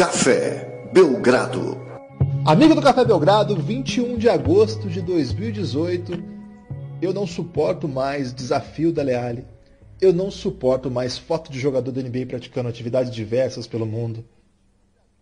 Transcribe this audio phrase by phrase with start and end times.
[0.00, 1.78] Café Belgrado.
[2.46, 6.12] Amigo do Café Belgrado, 21 de agosto de 2018.
[7.02, 9.44] Eu não suporto mais desafio da Leale.
[10.00, 14.24] Eu não suporto mais foto de jogador da NBA praticando atividades diversas pelo mundo.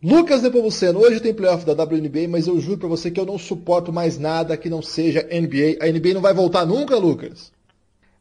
[0.01, 3.37] Lucas Nepomuceno, hoje tem playoff da WNBA, mas eu juro pra você que eu não
[3.37, 5.85] suporto mais nada que não seja NBA.
[5.85, 7.51] A NBA não vai voltar nunca, Lucas?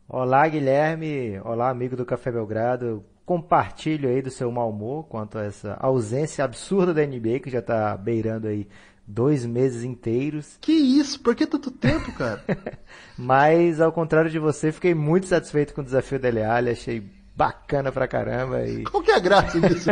[0.10, 1.40] Olá, Guilherme.
[1.46, 3.06] Olá, amigo do Café Belgrado.
[3.28, 7.62] Compartilho aí do seu mau humor quanto a essa ausência absurda da NBA, que já
[7.62, 8.66] tá beirando aí
[9.06, 10.58] dois meses inteiros.
[10.62, 11.20] Que isso?
[11.20, 12.42] Por que tanto tempo, cara?
[13.20, 17.04] mas, ao contrário de você, fiquei muito satisfeito com o desafio da Leal, achei
[17.36, 18.66] bacana pra caramba.
[18.66, 18.86] E...
[18.86, 19.90] Qual que é a graça disso?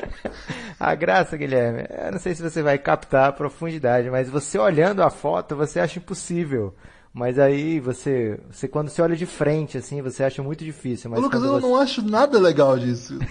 [0.80, 5.02] a graça, Guilherme, eu não sei se você vai captar a profundidade, mas você olhando
[5.02, 6.74] a foto, você acha impossível.
[7.16, 11.10] Mas aí você, você quando você olha de frente, assim, você acha muito difícil.
[11.10, 11.66] Mas Lucas, eu você...
[11.66, 13.18] não acho nada legal disso.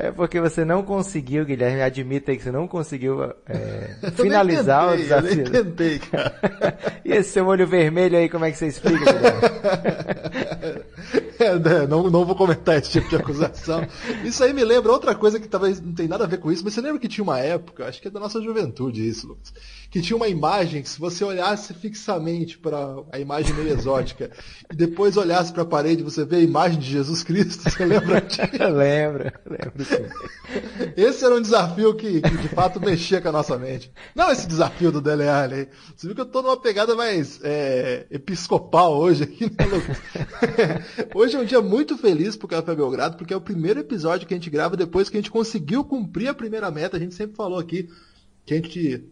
[0.00, 4.94] É porque você não conseguiu, Guilherme, admita aí que você não conseguiu é, finalizar tentei,
[4.94, 5.44] o desafio.
[5.46, 6.38] Eu tentei, cara.
[7.04, 9.40] e esse seu olho vermelho aí, como é que você explica, Guilherme?
[11.48, 13.86] É, não, não vou comentar esse tipo de acusação.
[14.24, 16.64] Isso aí me lembra outra coisa que talvez não tem nada a ver com isso,
[16.64, 19.52] mas você lembra que tinha uma época, acho que é da nossa juventude isso, Lucas,
[19.90, 22.76] que tinha uma imagem que se você olhasse fixamente para
[23.12, 24.30] a imagem meio exótica
[24.70, 28.26] e depois olhasse para a parede você vê a imagem de Jesus Cristo, você lembra?
[28.70, 30.04] lembro, lembro sim.
[30.96, 33.90] Esse era um desafio que, que, de fato mexia com a nossa mente.
[34.14, 35.68] Não esse desafio do Dele Alli.
[35.94, 39.98] Você viu que eu tô numa pegada mais é, episcopal hoje aqui, né, Lucas?
[41.14, 44.34] hoje é um dia muito feliz pro Café Belgrado, porque é o primeiro episódio que
[44.34, 46.96] a gente grava depois que a gente conseguiu cumprir a primeira meta.
[46.96, 47.88] A gente sempre falou aqui
[48.44, 49.04] que a gente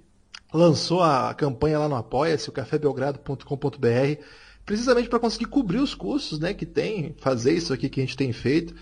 [0.53, 4.23] lançou a campanha lá no Apoia-se, o cafébelgrado.com.br,
[4.65, 8.17] precisamente para conseguir cobrir os custos né, que tem fazer isso aqui que a gente
[8.17, 8.75] tem feito.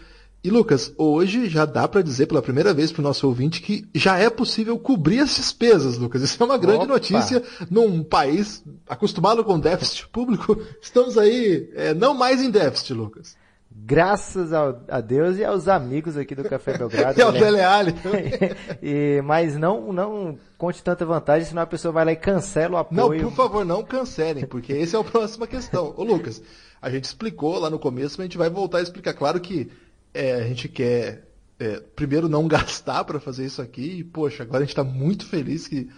[0.44, 3.88] E Lucas, hoje já dá para dizer pela primeira vez para o nosso ouvinte que
[3.94, 6.20] já é possível cobrir as despesas, Lucas.
[6.20, 6.92] Isso é uma grande Opa.
[6.92, 10.60] notícia num país acostumado com déficit público.
[10.82, 13.38] Estamos aí é, não mais em déficit, Lucas.
[13.74, 17.18] Graças ao, a Deus e aos amigos aqui do Café Belgrado.
[17.18, 17.94] e ao Teleale.
[18.82, 22.76] e, mas não, não conte tanta vantagem, senão a pessoa vai lá e cancela o
[22.76, 23.22] apoio.
[23.22, 25.94] Não, por favor, não cancelem, porque esse é a próxima questão.
[25.96, 26.42] Ô Lucas,
[26.82, 29.14] a gente explicou lá no começo, mas a gente vai voltar a explicar.
[29.14, 29.70] Claro que
[30.14, 33.98] é, a gente quer, é, primeiro, não gastar para fazer isso aqui.
[33.98, 35.90] E, poxa, agora a gente está muito feliz que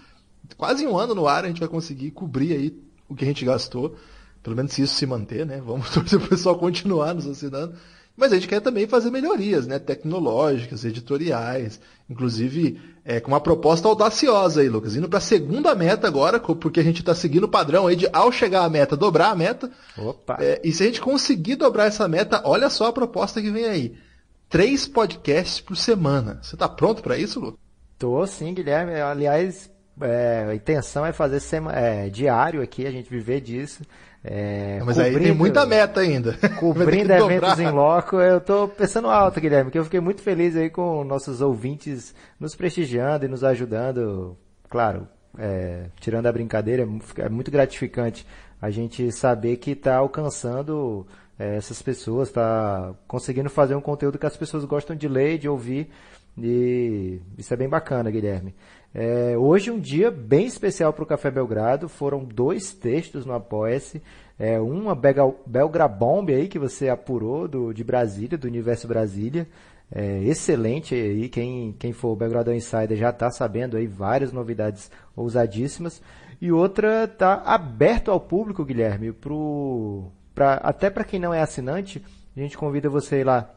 [0.57, 3.45] quase um ano no ar a gente vai conseguir cobrir aí o que a gente
[3.45, 3.95] gastou.
[4.43, 5.61] Pelo menos se isso se manter, né?
[5.65, 7.75] Vamos torcer o pessoal continuar nos assinando.
[8.17, 9.79] Mas a gente quer também fazer melhorias, né?
[9.79, 11.79] Tecnológicas, editoriais,
[12.09, 14.97] inclusive é, com uma proposta audaciosa aí, Lucas.
[14.97, 18.09] Indo para a segunda meta agora, porque a gente está seguindo o padrão aí de,
[18.11, 19.71] ao chegar à meta, dobrar a meta.
[19.99, 20.39] Opa!
[20.41, 23.67] É, e se a gente conseguir dobrar essa meta, olha só a proposta que vem
[23.67, 24.06] aí
[24.49, 26.39] três podcasts por semana.
[26.43, 27.59] Você está pronto para isso, Lu?
[27.99, 29.01] Tô sim, Guilherme.
[29.01, 29.71] Aliás,
[30.01, 33.83] é, a intenção é fazer sema, é, diário aqui, a gente viver disso.
[34.23, 36.37] É, Mas aí tem muita meta ainda.
[36.59, 40.69] Cobrindo eventos em loco, eu tô pensando alto, Guilherme, porque eu fiquei muito feliz aí
[40.69, 44.37] com nossos ouvintes nos prestigiando e nos ajudando.
[44.69, 45.07] Claro,
[45.39, 46.87] é, tirando a brincadeira,
[47.19, 48.27] é muito gratificante
[48.61, 54.27] a gente saber que está alcançando é, essas pessoas, está conseguindo fazer um conteúdo que
[54.27, 55.91] as pessoas gostam de ler, de ouvir,
[56.39, 58.55] e isso é bem bacana, Guilherme.
[58.95, 64.03] É, hoje um dia bem especial para o Café Belgrado, foram dois textos no Apoia-se,
[64.39, 69.47] é, uma Belga, Belgra Bomb aí que você apurou do, de Brasília, do Universo Brasília,
[69.93, 74.91] é, excelente aí, quem, quem for o Belgradão Insider já está sabendo aí várias novidades
[75.15, 76.01] ousadíssimas,
[76.41, 82.05] e outra está aberto ao público, Guilherme, pro, pra, até para quem não é assinante,
[82.37, 83.51] a gente convida você lá,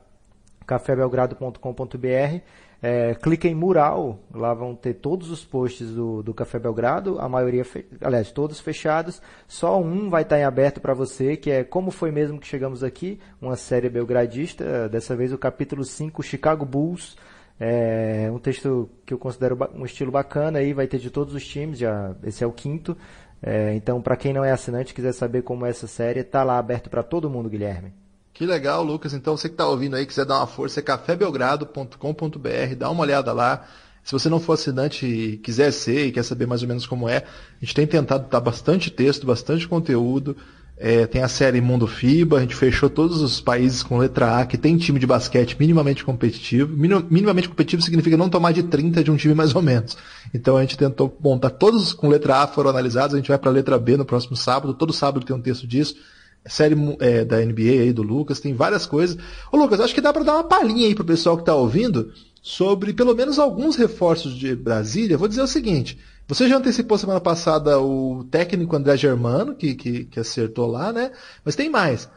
[0.66, 2.42] cafébelgrado.com.br,
[2.82, 7.28] é, clica em mural, lá vão ter todos os posts do, do Café Belgrado, a
[7.28, 7.66] maioria,
[8.00, 12.12] aliás, todos fechados, só um vai estar em aberto para você, que é Como Foi
[12.12, 17.18] Mesmo Que Chegamos Aqui, uma série belgradista, dessa vez o capítulo 5, Chicago Bulls,
[17.60, 21.46] é um texto que eu considero um estilo bacana aí, vai ter de todos os
[21.46, 22.96] times, já esse é o quinto.
[23.42, 26.58] É, então, para quem não é assinante quiser saber como é essa série, tá lá
[26.58, 27.94] aberto para todo mundo, Guilherme.
[28.34, 29.14] Que legal, Lucas.
[29.14, 33.34] Então, você que está ouvindo aí, quiser dar uma força, é cafébelgrado.com.br, dá uma olhada
[33.34, 33.66] lá.
[34.04, 37.08] Se você não for assinante e quiser ser e quer saber mais ou menos como
[37.08, 40.38] é, a gente tem tentado dar bastante texto, bastante conteúdo.
[40.82, 44.46] É, tem a série Mundo FIBA, a gente fechou todos os países com letra A
[44.46, 46.74] que tem time de basquete minimamente competitivo.
[46.74, 49.98] Minimamente competitivo significa não tomar de 30 de um time mais ou menos.
[50.34, 53.52] Então a gente tentou montar todos com letra A, foram analisados, a gente vai para
[53.52, 55.98] letra B no próximo sábado, todo sábado tem um texto disso.
[56.46, 59.18] série é, da NBA aí do Lucas, tem várias coisas.
[59.52, 62.14] Ô Lucas, acho que dá para dar uma palhinha aí pro pessoal que tá ouvindo
[62.42, 65.18] sobre pelo menos alguns reforços de Brasília.
[65.18, 66.00] Vou dizer o seguinte,
[66.30, 71.12] você já antecipou semana passada o técnico André Germano, que, que, que acertou lá, né?
[71.44, 72.08] Mas tem mais.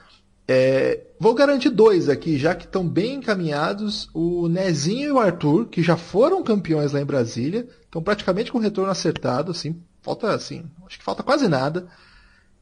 [0.47, 4.11] É, vou garantir dois aqui, já que estão bem encaminhados.
[4.13, 8.59] O Nezinho e o Arthur, que já foram campeões lá em Brasília, estão praticamente com
[8.59, 11.89] retorno acertado, assim, falta assim, acho que falta quase nada.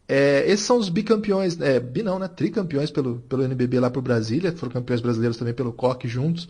[0.07, 2.29] É, esses são os bicampeões, é, bi não, né?
[2.29, 6.49] Tricampeões pelo, pelo NBB lá pro Brasília, foram campeões brasileiros também pelo COC juntos.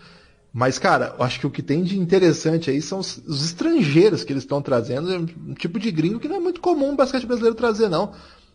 [0.52, 4.25] Mas, cara, eu acho que o que tem de interessante aí são os, os estrangeiros
[4.25, 7.26] que eles estão trazendo, um tipo de gringo que não é muito comum o basquete
[7.26, 8.12] brasileiro trazer, não.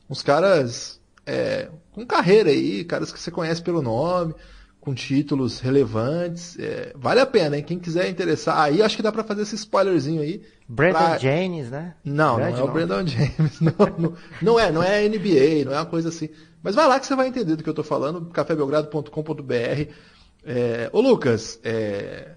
[0.09, 4.35] Uns caras é, com carreira aí, caras que você conhece pelo nome,
[4.79, 6.57] com títulos relevantes.
[6.59, 7.63] É, vale a pena, hein?
[7.63, 10.43] Quem quiser interessar, aí acho que dá para fazer esse spoilerzinho aí.
[10.67, 11.17] Brandon pra...
[11.17, 11.95] James, né?
[12.03, 13.59] Não, Grande não é o Brandon James.
[13.61, 16.29] Não, não, não, é, não é NBA, não é uma coisa assim.
[16.61, 19.91] Mas vai lá que você vai entender do que eu tô falando, cafébelgrado.com.br.
[20.45, 22.33] É, ô Lucas, é,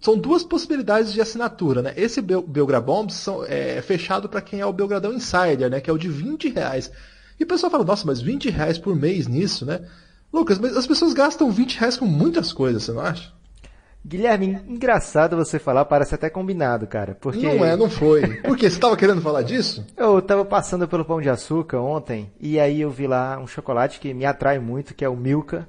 [0.00, 1.94] são duas possibilidades de assinatura, né?
[1.96, 5.80] Esse Belgrabombs são, é fechado para quem é o Belgradão Insider, né?
[5.80, 6.90] Que é o de 20 reais.
[7.38, 9.80] E o pessoal fala, nossa, mas 20 reais por mês nisso, né?
[10.32, 13.32] Lucas, mas as pessoas gastam 20 reais com muitas coisas, você não acha?
[14.04, 17.16] Guilherme, engraçado você falar, parece até combinado, cara.
[17.20, 17.46] Porque...
[17.46, 18.40] Não é, não foi.
[18.42, 18.68] Por quê?
[18.68, 19.86] Você estava querendo falar disso?
[19.96, 24.00] Eu estava passando pelo Pão de Açúcar ontem, e aí eu vi lá um chocolate
[24.00, 25.68] que me atrai muito, que é o Milka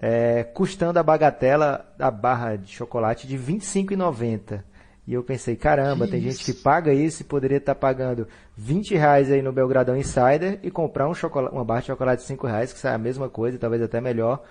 [0.00, 4.62] é, custando a bagatela da barra de chocolate de R$ 25,90.
[5.06, 6.44] E eu pensei, caramba, que tem isso?
[6.44, 10.58] gente que paga isso e poderia estar tá pagando 20 reais aí no Belgradão Insider
[10.62, 13.28] e comprar um chocolate, uma barra de chocolate de 5 reais, que sai a mesma
[13.28, 14.42] coisa, talvez até melhor.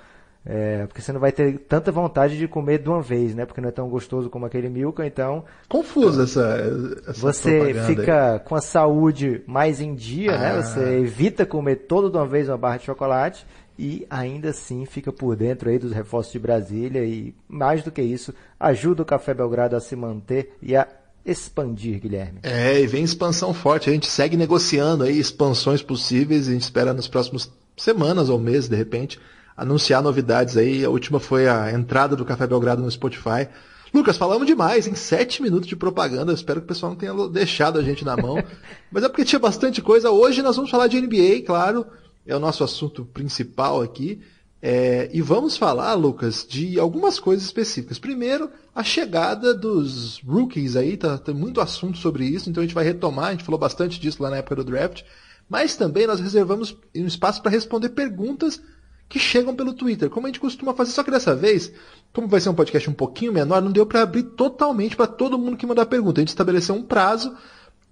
[0.49, 3.45] É, porque você não vai ter tanta vontade de comer de uma vez, né?
[3.45, 5.43] Porque não é tão gostoso como aquele Milka, então...
[5.67, 6.57] Confuso essa,
[7.05, 8.39] essa Você fica aí.
[8.39, 10.51] com a saúde mais em dia, né?
[10.51, 10.55] ah.
[10.55, 10.61] né?
[10.61, 13.45] Você evita comer todo de uma vez uma barra de chocolate
[13.77, 18.01] e ainda assim fica por dentro aí dos reforços de Brasília e mais do que
[18.01, 20.87] isso, ajuda o Café Belgrado a se manter e a
[21.25, 22.39] expandir, Guilherme.
[22.41, 26.93] É, e vem expansão forte, a gente segue negociando aí expansões possíveis, a gente espera
[26.93, 29.19] nas próximas semanas ou meses, de repente,
[29.55, 30.83] anunciar novidades aí.
[30.83, 33.47] A última foi a entrada do Café Belgrado no Spotify.
[33.93, 36.33] Lucas, falamos demais, em sete minutos de propaganda.
[36.33, 38.41] espero que o pessoal não tenha deixado a gente na mão.
[38.91, 40.09] Mas é porque tinha bastante coisa.
[40.09, 41.85] Hoje nós vamos falar de NBA, claro
[42.27, 44.21] é o nosso assunto principal aqui.
[44.61, 47.99] É, e vamos falar, Lucas, de algumas coisas específicas.
[47.99, 52.75] Primeiro, a chegada dos rookies aí, tá, tem muito assunto sobre isso, então a gente
[52.75, 55.03] vai retomar, a gente falou bastante disso lá na época do draft,
[55.47, 58.61] mas também nós reservamos um espaço para responder perguntas
[59.07, 61.71] que chegam pelo Twitter, como a gente costuma fazer, só que dessa vez,
[62.11, 65.37] como vai ser um podcast um pouquinho menor, não deu para abrir totalmente para todo
[65.37, 66.19] mundo que mandar pergunta.
[66.19, 67.33] A gente estabeleceu um prazo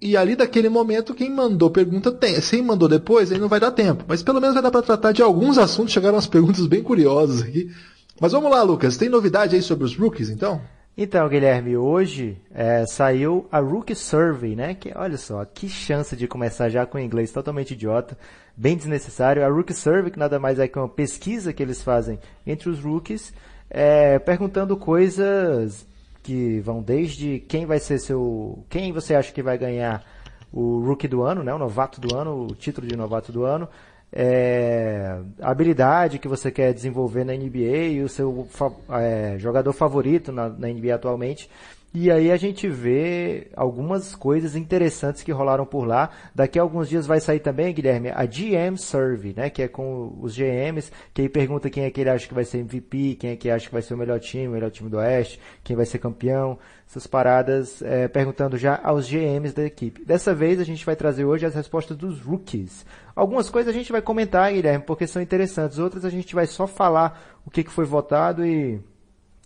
[0.00, 2.38] e ali daquele momento, quem mandou pergunta tem.
[2.40, 4.04] Quem mandou depois, aí não vai dar tempo.
[4.06, 5.92] Mas pelo menos vai dar para tratar de alguns assuntos.
[5.92, 7.70] Chegaram umas perguntas bem curiosas aqui.
[8.20, 8.96] Mas vamos lá, Lucas.
[8.96, 10.60] Tem novidade aí sobre os rookies, então?
[10.98, 14.74] Então, Guilherme, hoje é, saiu a Rookie Survey, né?
[14.74, 18.16] Que olha só, que chance de começar já com inglês totalmente idiota,
[18.56, 19.44] bem desnecessário.
[19.44, 22.80] A Rookie Survey, que nada mais é que uma pesquisa que eles fazem entre os
[22.80, 23.32] rookies,
[23.68, 25.86] é, perguntando coisas
[26.26, 28.64] que vão desde quem vai ser seu.
[28.68, 30.04] Quem você acha que vai ganhar
[30.52, 31.54] o rookie do ano, né?
[31.54, 33.68] O novato do ano, o título de novato do ano.
[34.12, 38.48] É, habilidade que você quer desenvolver na NBA e o seu
[38.90, 41.48] é, jogador favorito na, na NBA atualmente.
[41.94, 46.10] E aí a gente vê algumas coisas interessantes que rolaram por lá.
[46.34, 49.48] Daqui a alguns dias vai sair também, Guilherme, a GM Survey, né?
[49.48, 52.44] Que é com os GMs, que aí pergunta quem é que ele acha que vai
[52.44, 54.90] ser MVP, quem é que acha que vai ser o melhor time, o melhor time
[54.90, 56.58] do Oeste, quem vai ser campeão.
[56.88, 60.04] Essas paradas, é, perguntando já aos GMs da equipe.
[60.04, 62.84] Dessa vez a gente vai trazer hoje as respostas dos rookies.
[63.14, 65.78] Algumas coisas a gente vai comentar, Guilherme, porque são interessantes.
[65.78, 68.80] Outras a gente vai só falar o que, que foi votado e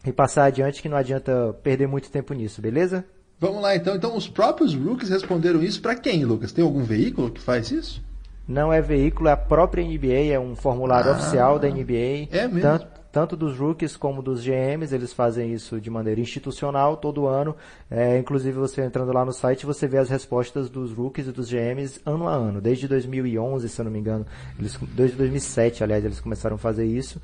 [0.04, 3.04] e passar adiante que não adianta perder muito tempo nisso, beleza?
[3.38, 3.94] Vamos lá então.
[3.96, 6.52] Então os próprios rookies responderam isso para quem, Lucas?
[6.52, 8.02] Tem algum veículo que faz isso?
[8.46, 12.28] Não é veículo, é a própria NBA, é um formulário ah, oficial da NBA.
[12.32, 12.60] É mesmo?
[12.60, 17.56] Tanto, tanto dos rookies como dos GMs, eles fazem isso de maneira institucional todo ano.
[17.90, 21.48] É, inclusive você entrando lá no site, você vê as respostas dos rookies e dos
[21.48, 22.60] GMs ano a ano.
[22.60, 24.26] Desde 2011, se eu não me engano,
[24.58, 27.20] eles, desde 2007, aliás, eles começaram a fazer isso.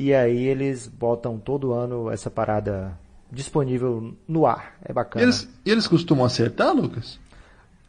[0.00, 2.96] E aí eles botam todo ano essa parada
[3.32, 4.76] disponível no ar.
[4.84, 5.24] É bacana.
[5.24, 7.18] Eles, eles costumam acertar, Lucas?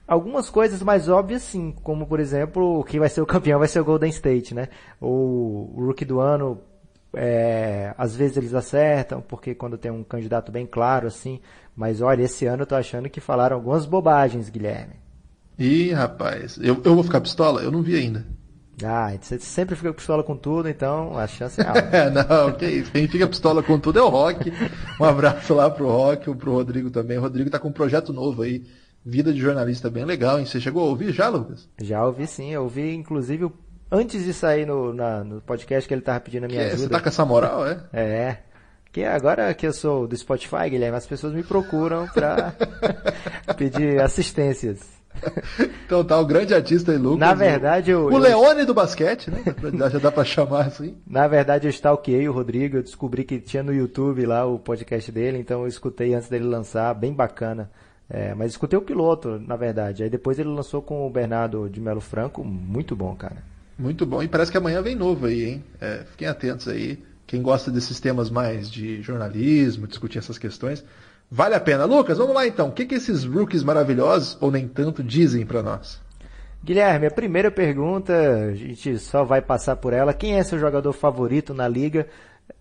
[0.07, 3.79] Algumas coisas mais óbvias sim, como por exemplo, quem vai ser o campeão vai ser
[3.79, 4.69] o Golden State, né?
[4.99, 6.59] O, o rookie do ano,
[7.13, 11.39] é, às vezes eles acertam, porque quando tem um candidato bem claro assim,
[11.75, 14.95] mas olha, esse ano eu tô achando que falaram algumas bobagens, Guilherme.
[15.59, 17.61] Ih, rapaz, eu, eu vou ficar pistola?
[17.61, 18.25] Eu não vi ainda.
[18.83, 21.79] Ah, você sempre fica pistola com tudo, então a chance é alta.
[21.95, 22.91] É, não, que isso.
[22.91, 24.51] Quem fica pistola com tudo é o Rock.
[24.99, 27.17] Um abraço lá pro Rock, pro Rodrigo também.
[27.17, 28.63] O Rodrigo tá com um projeto novo aí.
[29.05, 30.45] Vida de jornalista bem legal, hein?
[30.45, 31.67] Você chegou a ouvir já, Lucas?
[31.81, 33.49] Já ouvi sim, eu ouvi inclusive
[33.91, 36.83] antes de sair no, na, no podcast que ele tava pedindo a minha Que, ajuda.
[36.83, 37.79] você tá com essa moral, é?
[37.93, 38.37] É.
[38.91, 42.53] Que agora que eu sou do Spotify, Guilherme, as pessoas me procuram pra
[43.57, 44.79] pedir assistências.
[45.85, 47.19] Então tá, o grande artista aí, Lucas.
[47.19, 49.43] Na verdade, eu, O eu- Leone do basquete, né?
[49.91, 50.95] Já dá pra chamar assim.
[51.07, 55.11] na verdade eu stalkeei o Rodrigo, eu descobri que tinha no YouTube lá o podcast
[55.11, 57.69] dele, então eu escutei antes dele lançar, bem bacana.
[58.09, 60.03] É, mas escutei o piloto, na verdade.
[60.03, 63.37] Aí depois ele lançou com o Bernardo de Melo Franco, muito bom, cara.
[63.77, 64.21] Muito bom.
[64.23, 65.63] E parece que amanhã vem novo aí, hein?
[65.79, 66.99] É, fiquem atentos aí.
[67.27, 70.83] Quem gosta desses temas mais de jornalismo, discutir essas questões,
[71.29, 71.85] vale a pena.
[71.85, 72.69] Lucas, vamos lá então.
[72.69, 75.99] O que, que esses rookies maravilhosos, ou nem tanto, dizem pra nós?
[76.63, 80.13] Guilherme, a primeira pergunta, a gente só vai passar por ela.
[80.13, 82.07] Quem é seu jogador favorito na liga?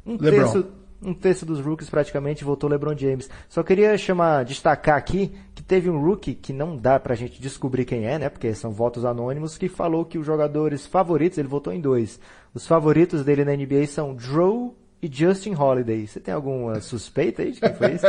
[0.07, 0.31] Um LeBron.
[0.31, 0.67] terço,
[1.03, 3.29] um terço dos rookies praticamente votou LeBron James.
[3.49, 7.85] Só queria chamar, destacar aqui que teve um rookie que não dá pra gente descobrir
[7.85, 8.29] quem é, né?
[8.29, 12.21] Porque são votos anônimos, que falou que os jogadores favoritos, ele votou em dois.
[12.55, 16.07] Os favoritos dele na NBA são Drew e Justin Holiday.
[16.07, 18.07] Você tem alguma suspeita aí de quem foi isso?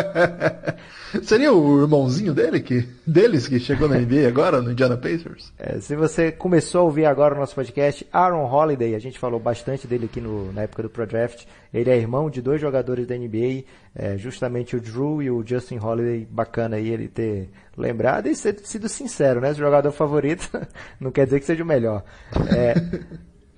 [1.24, 5.52] Seria o irmãozinho dele que, deles que chegou na NBA agora, no Indiana Pacers?
[5.58, 9.40] É, se você começou a ouvir agora o nosso podcast, Aaron Holiday, a gente falou
[9.40, 11.46] bastante dele aqui no- na época do Pro Draft.
[11.74, 13.64] Ele é irmão de dois jogadores da NBA,
[13.96, 16.28] é, justamente o Drew e o Justin Holiday.
[16.30, 19.52] Bacana aí ele ter lembrado e ser, sido sincero, né?
[19.52, 20.50] O jogador favorito
[21.00, 22.04] não quer dizer que seja o melhor.
[22.56, 22.74] É,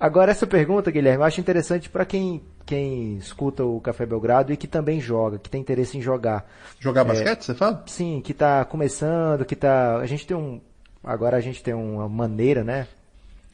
[0.02, 4.56] agora essa pergunta, Guilherme, eu acho interessante para quem, quem escuta o Café Belgrado e
[4.56, 6.50] que também joga, que tem interesse em jogar.
[6.80, 7.82] Jogar basquete, você fala?
[7.86, 9.96] Sim, que tá começando, que tá.
[9.98, 10.60] A gente tem um.
[11.04, 12.86] Agora a gente tem uma maneira, né?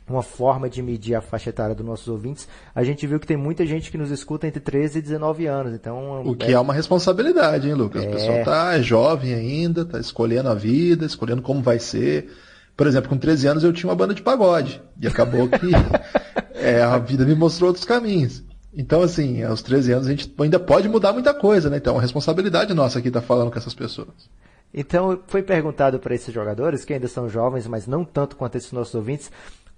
[0.08, 2.48] Uma forma de medir a faixa etária dos nossos ouvintes.
[2.74, 5.74] A gente viu que tem muita gente que nos escuta entre 13 e 19 anos.
[5.74, 8.04] Então, O que é uma responsabilidade, hein, Lucas?
[8.04, 8.10] O É.
[8.10, 12.30] pessoal tá é jovem ainda, tá escolhendo a vida, escolhendo como vai ser.
[12.78, 14.80] Por exemplo, com 13 anos eu tinha uma banda de pagode.
[15.02, 15.66] E acabou que
[16.54, 18.44] é, a vida me mostrou outros caminhos.
[18.72, 21.78] Então, assim, aos 13 anos a gente ainda pode mudar muita coisa, né?
[21.78, 24.30] Então, é uma responsabilidade nossa aqui estar falando com essas pessoas.
[24.72, 28.70] Então, foi perguntado para esses jogadores, que ainda são jovens, mas não tanto quanto esses
[28.70, 29.28] nossos ouvintes,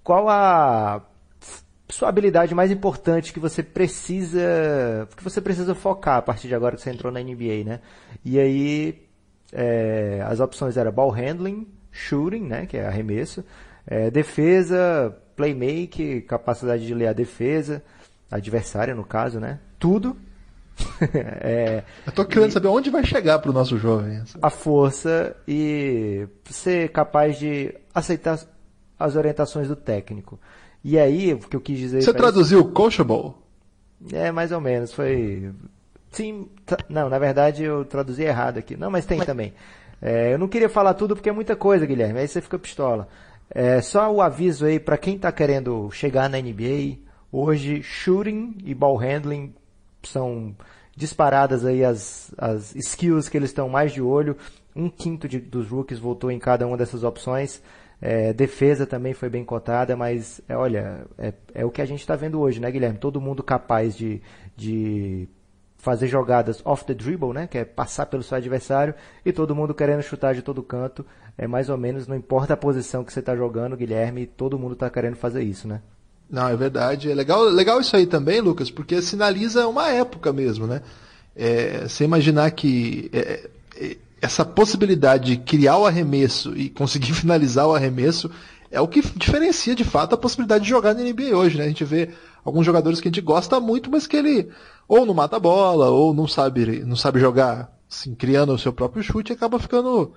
[0.03, 1.01] qual a
[1.89, 6.75] sua habilidade mais importante que você precisa, que você precisa focar a partir de agora
[6.75, 7.79] que você entrou na NBA, né?
[8.23, 9.01] E aí,
[9.51, 13.43] é, as opções eram ball handling, shooting, né, que é arremesso,
[13.85, 17.83] é, defesa, playmake, capacidade de ler a defesa,
[18.29, 19.59] adversária no caso, né?
[19.79, 20.15] Tudo.
[21.41, 24.21] é, Eu tô querendo saber onde vai chegar pro nosso jovem.
[24.41, 28.39] a força e ser capaz de aceitar
[28.97, 30.39] as orientações do técnico.
[30.83, 33.33] E aí, o que eu quis dizer Você pra isso- traduziu coachable?
[34.11, 35.51] é, mais ou menos, foi...
[36.11, 36.49] Sim,
[36.89, 38.75] não, na verdade eu traduzi errado aqui.
[38.75, 39.53] Não, mas tem também.
[40.01, 43.07] É, eu não queria falar tudo porque é muita coisa, Guilherme, aí você fica pistola.
[43.49, 46.97] É, só o aviso aí pra quem tá querendo chegar na NBA,
[47.31, 49.53] hoje shooting e ball handling
[50.03, 50.55] são
[50.95, 54.35] disparadas aí as, as skills que eles estão mais de olho.
[54.75, 57.61] Um quinto de- dos rookies votou em cada uma dessas opções.
[58.01, 61.99] É, defesa também foi bem cotada, mas é, olha, é, é o que a gente
[61.99, 62.97] está vendo hoje, né, Guilherme?
[62.97, 64.21] Todo mundo capaz de,
[64.55, 65.27] de
[65.81, 67.47] fazer jogadas off the dribble, né?
[67.47, 68.93] Que é passar pelo seu adversário
[69.25, 71.05] e todo mundo querendo chutar de todo canto.
[71.37, 74.73] É mais ou menos, não importa a posição que você está jogando, Guilherme, todo mundo
[74.73, 75.81] está querendo fazer isso, né?
[76.29, 77.11] Não, é verdade.
[77.11, 80.81] É legal, legal isso aí também, Lucas, porque sinaliza uma época mesmo, né?
[81.35, 87.67] É, você imaginar que é, é, essa possibilidade de criar o arremesso e conseguir finalizar
[87.67, 88.29] o arremesso
[88.69, 91.65] é o que diferencia de fato a possibilidade de jogar na NBA hoje, né?
[91.65, 92.09] A gente vê
[92.45, 94.49] alguns jogadores que a gente gosta muito, mas que ele
[94.87, 98.73] ou não mata a bola, ou não sabe, não sabe jogar, assim, criando o seu
[98.73, 100.13] próprio chute acaba ficando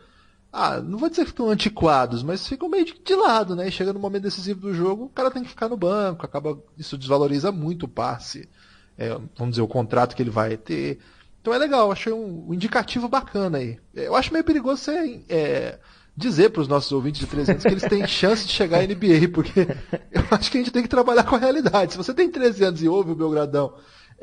[0.56, 3.66] ah, não vou dizer que ficam antiquados, mas ficam meio de, de lado, né?
[3.66, 6.56] E chega no momento decisivo do jogo, o cara tem que ficar no banco, acaba
[6.78, 8.48] isso desvaloriza muito o passe,
[8.96, 11.00] é, vamos dizer, o contrato que ele vai ter.
[11.40, 13.80] Então é legal, achei um, um indicativo bacana aí.
[13.92, 15.80] Eu acho meio perigoso você é,
[16.16, 18.86] dizer para os nossos ouvintes de 13 anos que eles têm chance de chegar à
[18.86, 19.66] NBA, porque
[20.12, 21.92] eu acho que a gente tem que trabalhar com a realidade.
[21.92, 23.74] Se você tem 13 anos e ouve o Belgradão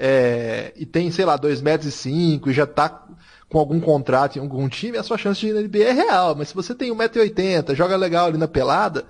[0.04, 3.06] é, e tem, sei lá, 2 metros e 5 e já tá
[3.48, 6.36] com algum contrato em algum time, a sua chance de ir na NBA é real.
[6.36, 9.06] Mas se você tem 1,80m, joga legal ali na pelada,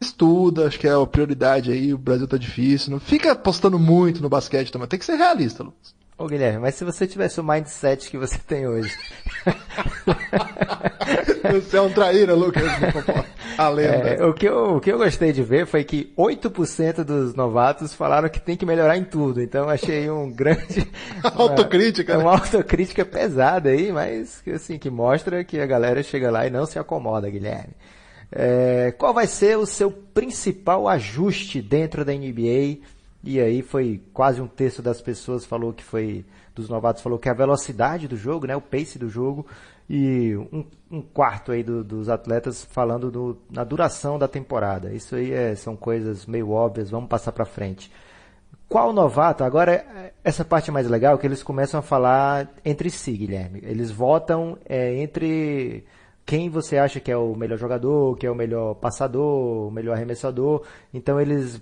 [0.00, 2.90] estuda, acho que é a prioridade aí, o Brasil tá difícil.
[2.90, 5.94] Não fica apostando muito no basquete também, tem que ser realista, Lucas.
[6.18, 8.92] Ô Guilherme, mas se você tivesse o mindset que você tem hoje,
[11.52, 12.64] Você é um traíra, Lucas.
[13.58, 14.08] A lenda.
[14.08, 17.92] É, o, que eu, o que eu gostei de ver foi que 8% dos novatos
[17.92, 19.42] falaram que tem que melhorar em tudo.
[19.42, 20.90] Então achei um grande.
[21.22, 22.14] autocrítica.
[22.14, 26.50] Uma, uma autocrítica pesada aí, mas assim, que mostra que a galera chega lá e
[26.50, 27.74] não se acomoda, Guilherme.
[28.32, 32.78] É, qual vai ser o seu principal ajuste dentro da NBA?
[33.22, 36.24] E aí foi quase um terço das pessoas falou que foi
[36.54, 39.46] dos novatos falou que é a velocidade do jogo, né, o pace do jogo,
[39.88, 44.92] e um, um quarto aí do, dos atletas falando do, na duração da temporada.
[44.92, 47.90] Isso aí é, são coisas meio óbvias, vamos passar para frente.
[48.68, 49.44] Qual novato?
[49.44, 53.60] Agora, essa parte mais legal, que eles começam a falar entre si, Guilherme.
[53.62, 55.84] Eles votam é, entre
[56.24, 59.94] quem você acha que é o melhor jogador, que é o melhor passador, o melhor
[59.94, 60.62] arremessador.
[60.92, 61.60] Então, eles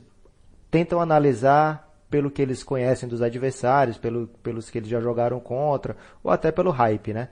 [0.71, 5.97] tentam analisar pelo que eles conhecem dos adversários, pelo, pelos que eles já jogaram contra,
[6.23, 7.31] ou até pelo hype, né?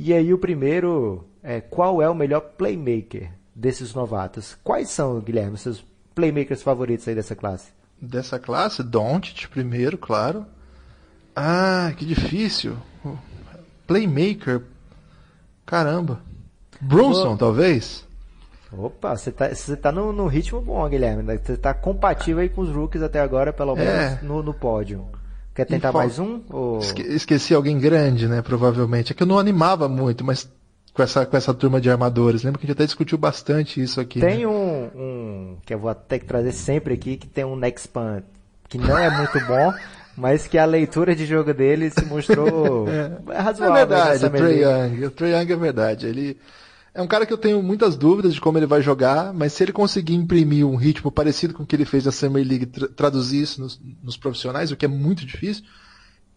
[0.00, 4.56] E aí o primeiro é qual é o melhor playmaker desses novatos?
[4.62, 7.72] Quais são, Guilherme, seus playmakers favoritos aí dessa classe?
[8.00, 10.46] Dessa classe, Doncic primeiro, claro.
[11.34, 12.76] Ah, que difícil.
[13.88, 14.62] Playmaker.
[15.66, 16.20] Caramba.
[16.80, 18.06] Brunson, talvez?
[18.72, 21.24] Opa, você tá, você tá no, no ritmo bom, Guilherme.
[21.24, 21.38] Né?
[21.38, 24.20] Você tá compatível aí com os rookies até agora, pelo menos é.
[24.22, 25.04] no, no pódio.
[25.58, 26.40] Quer tentar mais um?
[26.50, 26.78] Ou...
[26.78, 28.40] Esqueci alguém grande, né?
[28.42, 29.10] Provavelmente.
[29.10, 30.48] É que eu não animava muito, mas
[30.94, 32.44] com essa, com essa turma de armadores.
[32.44, 34.20] Lembra que a gente até discutiu bastante isso aqui.
[34.20, 34.46] Tem né?
[34.46, 38.22] um, um, que eu vou até trazer sempre aqui, que tem um Nexpan
[38.68, 39.74] que não é muito bom,
[40.16, 42.86] mas que a leitura de jogo dele se mostrou
[43.28, 43.74] é, razoável.
[43.74, 45.06] É verdade, o Trae Young.
[45.06, 46.06] O Trae Young é verdade.
[46.06, 46.38] Ele
[46.98, 49.62] é um cara que eu tenho muitas dúvidas de como ele vai jogar, mas se
[49.62, 52.88] ele conseguir imprimir um ritmo parecido com o que ele fez na Summer League, tra
[52.88, 55.62] traduzir isso nos, nos, profissionais, o que é muito difícil,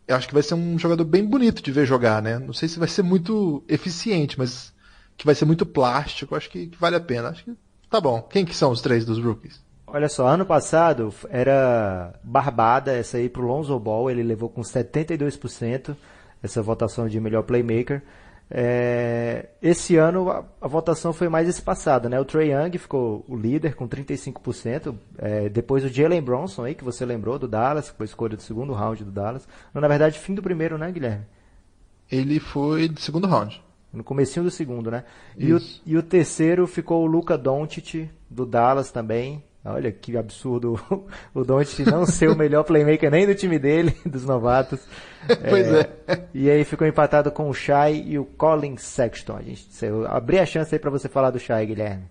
[0.08, 2.38] eu acho que vai ser um jogador bem bonito de ver jogar, né?
[2.38, 4.72] Não sei se vai ser muito eficiente, mas
[5.18, 7.30] que vai ser muito plástico, acho que, que vale a pena.
[7.30, 7.58] Acho que
[7.90, 8.22] tá bom.
[8.22, 9.60] Quem que são os três dos rookies?
[9.88, 15.96] Olha só, ano passado era barbada essa aí pro Lonzo Ball, ele levou com 72%
[16.44, 18.04] essa votação de melhor playmaker.
[18.54, 22.20] É, esse ano a, a, votação foi mais espaçada, né?
[22.20, 26.84] O Trey Young ficou o líder com 35%, é, depois o Jalen Bronson aí, que
[26.84, 29.48] você lembrou, do Dallas, que foi escolha do segundo round do Dallas.
[29.74, 31.26] Não, na verdade, fim do primeiro, né, Guilherme?
[32.12, 33.64] Ele foi do segundo round.
[33.94, 35.06] No comecinho do segundo, né?
[35.38, 39.42] E o, e o, terceiro ficou o Luca Doncic, do Dallas também.
[39.64, 40.80] Olha que absurdo
[41.34, 44.80] o Doncic não ser o melhor playmaker nem do time dele, dos novatos.
[45.50, 46.22] pois é, é.
[46.34, 49.38] E aí ficou empatado com o Shai e o Colin Sexton.
[49.38, 52.06] A gente, eu abri a chance aí para você falar do Shai, Guilherme.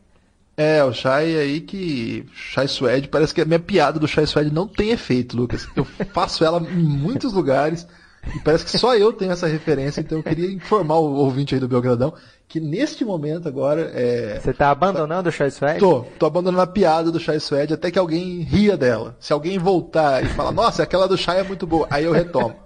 [0.56, 2.26] É, o Shai aí que.
[2.32, 5.66] Shai Suede, parece que a minha piada do Shai Suede não tem efeito, Lucas.
[5.74, 7.86] Eu faço ela em muitos lugares.
[8.34, 11.60] E parece que só eu tenho essa referência, então eu queria informar o ouvinte aí
[11.60, 12.14] do Belgradão
[12.50, 14.40] que neste momento agora é.
[14.40, 15.78] Você está abandonando o Chai Suede?
[15.78, 19.16] Tô, tô abandonando a piada do Chai Suede até que alguém ria dela.
[19.20, 22.56] Se alguém voltar e falar, nossa, aquela do Chai é muito boa, aí eu retomo.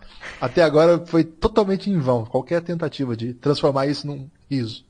[0.40, 4.86] até agora foi totalmente em vão, qualquer tentativa de transformar isso num riso.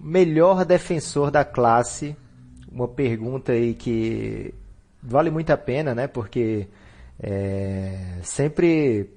[0.00, 2.16] Melhor defensor da classe,
[2.72, 4.54] uma pergunta aí que
[5.02, 6.06] vale muito a pena, né?
[6.06, 6.66] Porque
[7.22, 9.10] é, sempre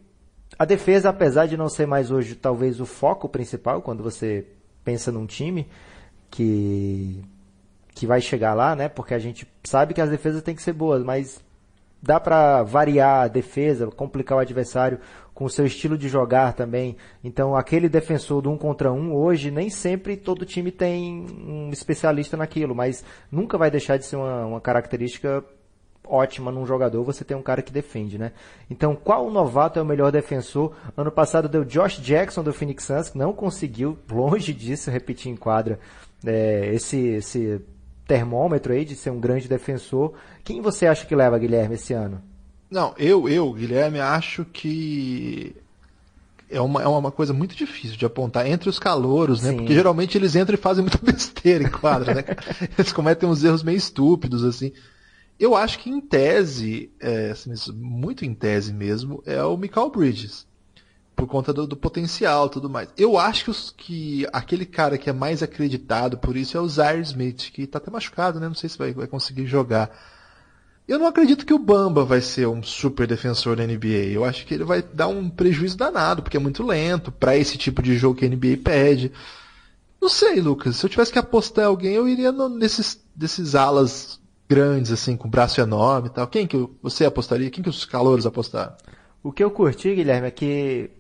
[0.64, 4.48] a defesa, apesar de não ser mais hoje talvez o foco principal, quando você
[4.84, 5.68] pensa num time
[6.32, 7.22] que
[7.96, 8.90] que vai chegar lá, né?
[8.90, 11.44] Porque a gente sabe que as defesas têm que ser boas, mas
[12.02, 15.00] dá para variar a defesa, complicar o adversário
[15.34, 16.98] com o seu estilo de jogar também.
[17.24, 22.36] Então, aquele defensor do um contra um, hoje, nem sempre todo time tem um especialista
[22.36, 25.46] naquilo, mas nunca vai deixar de ser uma, uma característica
[26.06, 28.32] ótima num jogador, você tem um cara que defende, né?
[28.70, 30.74] Então, qual novato é o melhor defensor?
[30.96, 35.36] Ano passado deu Josh Jackson do Phoenix Suns, que não conseguiu, longe disso, repetir em
[35.36, 35.80] quadra
[36.26, 37.62] é, esse, esse
[38.08, 40.14] termômetro aí de ser um grande defensor.
[40.44, 42.22] Quem você acha que leva, Guilherme, esse ano?
[42.70, 45.56] Não, eu, eu, Guilherme, acho que
[46.50, 49.52] é uma, é uma coisa muito difícil de apontar entre os calouros, né?
[49.52, 49.58] Sim.
[49.58, 52.24] Porque geralmente eles entram e fazem muita besteira em quadra, né?
[52.78, 54.72] Eles cometem uns erros meio estúpidos, assim.
[55.40, 60.46] Eu acho que em tese, é, assim, muito em tese mesmo, é o Michael Bridges.
[61.16, 62.90] Por conta do, do potencial tudo mais.
[62.98, 66.68] Eu acho que, os, que, aquele cara que é mais acreditado por isso é o
[66.68, 68.48] Zaire Smith, que está até machucado, né?
[68.48, 69.92] Não sei se vai, vai conseguir jogar.
[70.88, 74.12] Eu não acredito que o Bamba vai ser um super defensor da NBA.
[74.12, 77.58] Eu acho que ele vai dar um prejuízo danado, porque é muito lento para esse
[77.58, 79.12] tipo de jogo que a NBA pede.
[80.02, 80.76] Não sei, Lucas.
[80.76, 84.20] Se eu tivesse que apostar em alguém, eu iria no, nesses desses alas
[84.54, 86.28] grandes, assim, com braço enorme e tal.
[86.28, 87.50] Quem que você apostaria?
[87.50, 88.76] Quem que os calouros apostaram?
[89.24, 90.92] O que eu curti, Guilherme, é que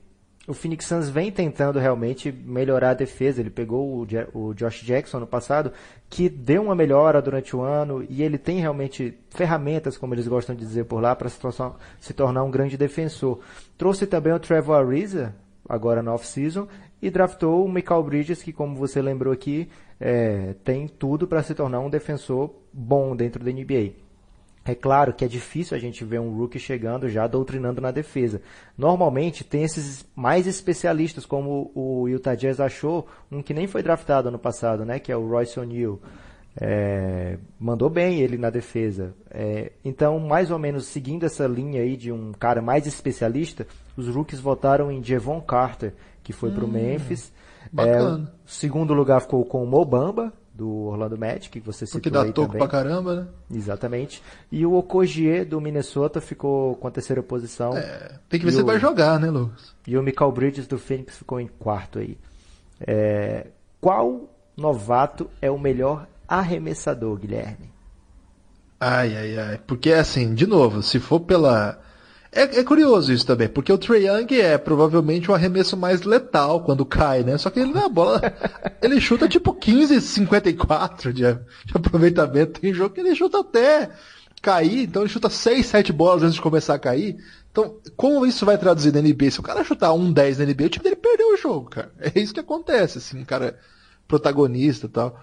[0.47, 3.41] o Phoenix Suns vem tentando realmente melhorar a defesa.
[3.41, 5.71] Ele pegou o, Josh Jackson no passado,
[6.09, 10.55] que deu uma melhora durante o ano, e ele tem realmente ferramentas, como eles gostam
[10.55, 13.39] de dizer por lá, para se, tornar um grande defensor.
[13.77, 15.35] Trouxe também o Trevor Ariza,
[15.69, 16.67] agora na off-season,
[16.99, 21.53] e draftou o Michael Bridges, que como você lembrou aqui, é, tem tudo para se
[21.53, 24.03] tornar um defensor bom dentro da NBA.
[24.65, 28.41] É claro que é difícil a gente ver um rookie chegando já doutrinando na defesa.
[28.77, 34.29] Normalmente tem esses mais especialistas, como o Utah Jazz achou, um que nem foi draftado
[34.29, 34.99] ano passado, né?
[34.99, 35.99] Que é o Royce O'Neal.
[36.55, 39.13] É, mandou bem ele na defesa.
[39.29, 44.07] É, então, mais ou menos seguindo essa linha aí de um cara mais especialista, os
[44.07, 47.33] rookies votaram em Devon Carter, que foi hum, para o Memphis.
[47.77, 52.21] É, segundo lugar ficou com o Mobamba, do Orlando Magic, que você citou Porque dá
[52.21, 52.59] aí toco também.
[52.59, 53.27] pra caramba, né?
[53.51, 54.21] Exatamente.
[54.51, 57.75] E o Okogie do Minnesota ficou com a terceira posição.
[57.75, 59.75] É, tem que ver se ele vai jogar, né, Lucas?
[59.87, 62.17] E o Michael Bridges do Phoenix ficou em quarto aí.
[62.85, 63.47] É,
[63.81, 67.71] qual novato é o melhor arremessador, Guilherme?
[68.79, 69.59] Ai, ai, ai.
[69.65, 71.79] Porque, assim, de novo, se for pela
[72.35, 76.63] é, é, curioso isso também, porque o Trae Young é provavelmente o arremesso mais letal
[76.63, 77.37] quando cai, né?
[77.37, 78.21] Só que ele na bola,
[78.81, 82.59] ele chuta tipo 15, 54 de, de aproveitamento.
[82.59, 83.89] Tem jogo que ele chuta até
[84.41, 87.17] cair, então ele chuta 6, 7 bolas antes de começar a cair.
[87.51, 89.31] Então, como isso vai traduzir na NBA?
[89.31, 91.91] Se o cara chutar 1, 10 na NBA, o time dele perdeu o jogo, cara.
[91.99, 93.57] É isso que acontece, assim, um cara
[94.07, 95.19] protagonista e tal.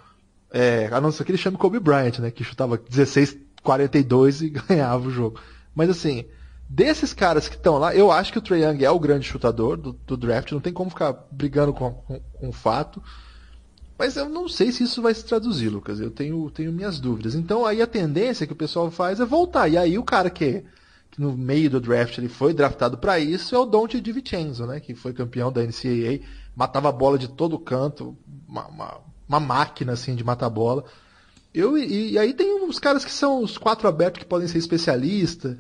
[0.53, 2.31] É, a não ser que ele chame Kobe Bryant, né?
[2.31, 5.41] Que chutava 16, 42 e ganhava o jogo.
[5.75, 6.25] Mas assim,
[6.73, 9.77] Desses caras que estão lá, eu acho que o Trae Young é o grande chutador
[9.77, 13.03] do, do draft, não tem como ficar brigando com, com, com, o fato.
[13.99, 15.99] Mas eu não sei se isso vai se traduzir, Lucas.
[15.99, 17.35] Eu tenho, tenho minhas dúvidas.
[17.35, 19.67] Então aí a tendência que o pessoal faz é voltar.
[19.67, 20.65] E aí o cara que,
[21.11, 24.79] que no meio do draft ele foi draftado para isso é o Dante DiVincenzo, né?
[24.79, 26.21] Que foi campeão da NCAA,
[26.55, 30.85] matava a bola de todo canto, uma, uma, uma máquina assim de matar bola.
[31.53, 34.59] Eu, e, e, aí tem uns caras que são os quatro abertos que podem ser
[34.59, 35.57] especialistas.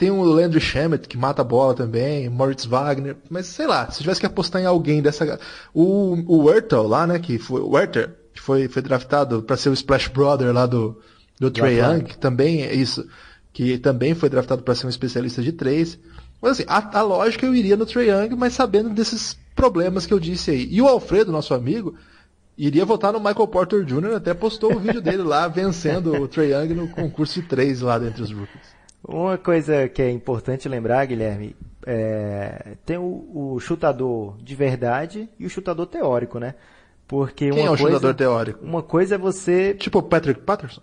[0.00, 4.00] Tem o Landry Shamet, que mata a bola também, Moritz Wagner, mas sei lá, se
[4.00, 5.38] tivesse que apostar em alguém dessa.
[5.74, 7.60] O, o Wertel lá, né, que foi.
[7.60, 10.98] O Werther, que foi, foi draftado para ser o Splash Brother lá do,
[11.38, 13.06] do Trey Young, que também é isso.
[13.52, 15.98] Que também foi draftado para ser um especialista de três.
[16.40, 20.14] Mas assim, a, a lógica eu iria no Trey Young, mas sabendo desses problemas que
[20.14, 20.66] eu disse aí.
[20.70, 21.94] E o Alfredo, nosso amigo,
[22.56, 26.54] iria votar no Michael Porter Jr., até postou o vídeo dele lá vencendo o Trey
[26.54, 28.79] Young no concurso de três lá dentre os rookies.
[29.06, 35.46] Uma coisa que é importante lembrar, Guilherme, é, tem o, o, chutador de verdade e
[35.46, 36.54] o chutador teórico, né?
[37.08, 38.64] Porque Quem uma é o coisa, chutador teórico?
[38.64, 39.74] Uma coisa é você.
[39.74, 40.82] Tipo o Patrick Patterson?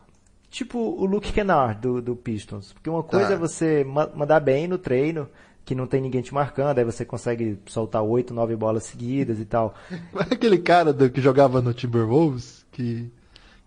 [0.50, 2.74] Tipo o Luke Kennard do, do Pistons.
[2.74, 3.34] Porque uma coisa tá.
[3.34, 5.30] é você ma mandar bem no treino,
[5.64, 9.46] que não tem ninguém te marcando, aí você consegue soltar oito, nove bolas seguidas e
[9.46, 9.76] tal.
[10.18, 13.12] Aquele cara do, que jogava no Timberwolves, que,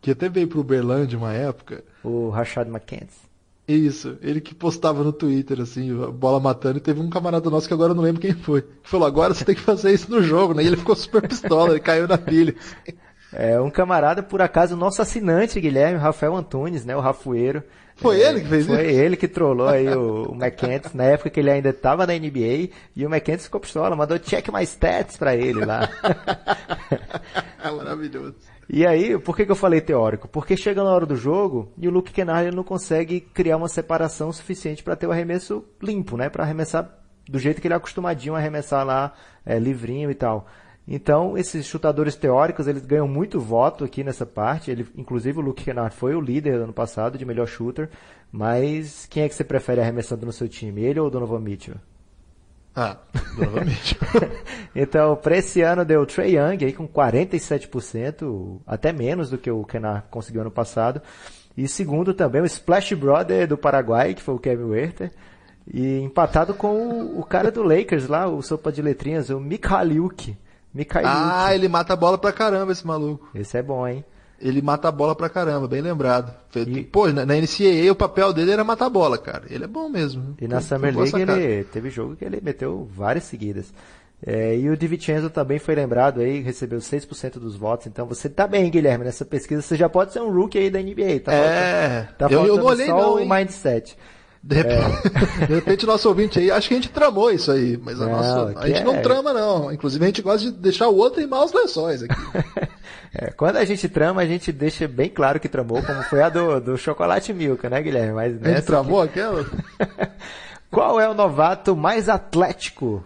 [0.01, 1.85] que até veio pro Uberlândia uma época.
[2.03, 3.30] O Rashad McKenzie.
[3.73, 7.75] Isso, ele que postava no Twitter, assim, bola matando, e teve um camarada nosso que
[7.75, 10.21] agora eu não lembro quem foi, que falou, agora você tem que fazer isso no
[10.21, 10.65] jogo, né?
[10.65, 12.55] E ele ficou super pistola, ele caiu na pilha.
[13.33, 17.63] É, um camarada, por acaso, nosso assinante, Guilherme, Rafael Antunes, né, o Rafueiro.
[18.01, 18.85] Foi é, ele que fez foi isso?
[18.85, 22.15] Foi ele que trollou aí o, o McKenzie, na época que ele ainda estava na
[22.15, 25.89] NBA, e o McKenzie ficou pistola, mandou check my stats pra ele lá.
[27.77, 28.35] Maravilhoso.
[28.73, 30.29] E aí, por que, que eu falei teórico?
[30.29, 34.33] Porque chega na hora do jogo e o Luke Kennard não consegue criar uma separação
[34.33, 36.29] suficiente para ter o arremesso limpo, né?
[36.29, 36.89] Para arremessar
[37.29, 39.13] do jeito que ele é acostumadinho a arremessar lá,
[39.45, 40.47] é, livrinho e tal.
[40.87, 44.71] Então, esses chutadores teóricos, eles ganham muito voto aqui nessa parte.
[44.71, 47.89] Ele, inclusive, o Luke Kennard foi o líder do ano passado de melhor shooter.
[48.33, 50.83] Mas quem é que você prefere arremessando no seu time?
[50.83, 51.77] Ele ou o Donovan Mitchell?
[52.75, 52.97] Ah,
[53.37, 53.99] novamente.
[54.75, 59.51] então, para esse ano deu o Trey Young aí com 47%, até menos do que
[59.51, 61.03] o Kenar conseguiu ano passado.
[61.57, 65.11] E segundo também o Splash Brother do Paraguai, que foi o Kevin Werther.
[65.73, 70.37] E empatado com o, o cara do Lakers lá, o sopa de letrinhas, o Mikhaliuk.
[70.73, 71.13] Mikhaliuk.
[71.15, 73.29] Ah, ele mata a bola pra caramba esse maluco.
[73.35, 74.05] Esse é bom, hein?
[74.41, 76.35] Ele mata a bola pra caramba, bem lembrado.
[76.57, 76.83] E...
[76.85, 79.45] Pô, na, na NCAA o papel dele era matar a bola, cara.
[79.51, 80.35] Ele é bom mesmo.
[80.41, 83.71] E na Summer League ele teve jogo que ele meteu várias seguidas.
[84.27, 87.87] É, e o DiVincenzo também foi lembrado aí, recebeu 6% dos votos.
[87.87, 89.63] Então você tá bem, Guilherme, nessa pesquisa.
[89.63, 91.21] Você já pode ser um rookie aí da NBA.
[91.25, 93.29] Tá é, faltando, tá eu, eu não olhei só não, o hein?
[93.29, 93.97] mindset.
[94.43, 95.07] De repente,
[95.43, 95.45] é.
[95.47, 98.13] de repente, nosso ouvinte aí, acho que a gente tramou isso aí, mas a, não,
[98.13, 98.85] nossa, a gente é...
[98.85, 99.71] não trama não.
[99.71, 102.17] Inclusive a gente gosta de deixar o outro em maus lençóis aqui.
[103.15, 106.31] é, quando a gente trama, a gente deixa bem claro que tramou, como foi a
[106.31, 108.15] do, do chocolate Milka, né, Guilherme?
[108.15, 109.21] Mas a gente tramou aqui...
[109.21, 109.45] aquela?
[110.71, 113.05] Qual é o novato mais atlético?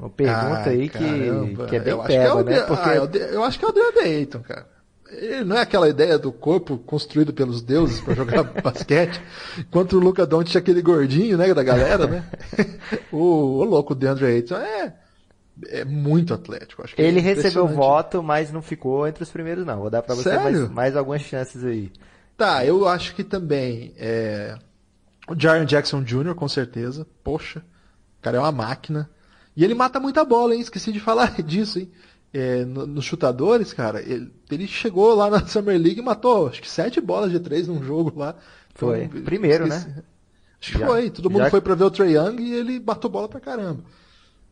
[0.00, 1.66] Uma pergunta Ai, aí que, caramba.
[1.66, 2.60] que é bem eu que é o né?
[2.62, 4.77] Porque ah, eu, eu acho que é o DeAndre Ayton, cara.
[5.46, 9.20] Não é aquela ideia do corpo construído pelos deuses pra jogar basquete,
[9.58, 12.24] enquanto o Luca Doncic é aquele gordinho, né, da galera, né?
[13.10, 14.94] o, o louco DeAndre Ayton é,
[15.66, 16.82] é muito atlético.
[16.82, 19.80] Acho que ele é recebeu voto, mas não ficou entre os primeiros, não.
[19.80, 21.90] Vou dar pra você mais, mais algumas chances aí.
[22.36, 24.56] Tá, eu acho que também é,
[25.28, 27.06] o Jaren Jackson Jr., com certeza.
[27.24, 27.60] Poxa,
[28.18, 29.10] o cara é uma máquina.
[29.56, 30.60] E ele mata muita bola, hein?
[30.60, 31.90] Esqueci de falar disso, hein?
[32.32, 36.60] É, no- nos chutadores, cara, ele, ele chegou lá na Summer League e matou, acho
[36.60, 38.34] que sete bolas de três num jogo lá.
[38.74, 39.04] Foi.
[39.04, 40.02] Então, Primeiro, né?
[40.60, 41.10] Acho que Já- foi.
[41.10, 43.82] Todo mundo já- foi pra ver o Trae Young e ele matou bola pra caramba.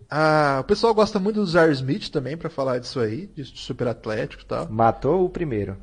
[0.09, 3.89] Ah, o pessoal gosta muito do Zaire Smith também, pra falar disso aí, de super
[3.89, 4.69] atlético e tal.
[4.71, 5.77] Matou o primeiro.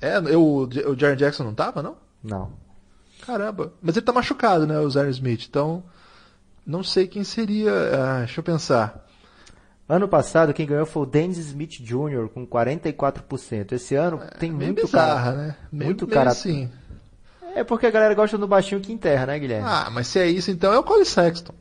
[0.00, 1.96] É, eu, o Jaren Jackson não tava, não?
[2.24, 2.52] Não.
[3.26, 3.72] Caramba.
[3.82, 5.44] Mas ele tá machucado, né, o Zaire Smith.
[5.48, 5.82] Então,
[6.66, 7.72] não sei quem seria.
[7.72, 9.06] ah, deixa eu pensar.
[9.88, 12.28] Ano passado, quem ganhou foi o Dennis Smith Jr.
[12.32, 13.72] com 44%.
[13.72, 15.36] Esse ano tem Meio muito bizarra, cara.
[15.36, 15.56] né?
[15.72, 16.30] Meio, muito meio cara.
[16.30, 16.70] assim.
[17.54, 19.66] É porque a galera gosta do baixinho que enterra, né, Guilherme?
[19.66, 21.54] Ah, mas se é isso, então é o Cole Sexton.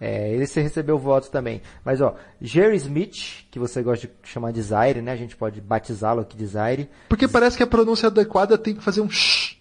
[0.00, 1.62] É, ele se recebeu votos também.
[1.84, 5.12] Mas ó, Jerry Smith, que você gosta de chamar de Zaire, né?
[5.12, 6.90] A gente pode batizá-lo aqui de Zaire.
[7.08, 9.53] Porque parece que a pronúncia adequada tem que fazer um shh.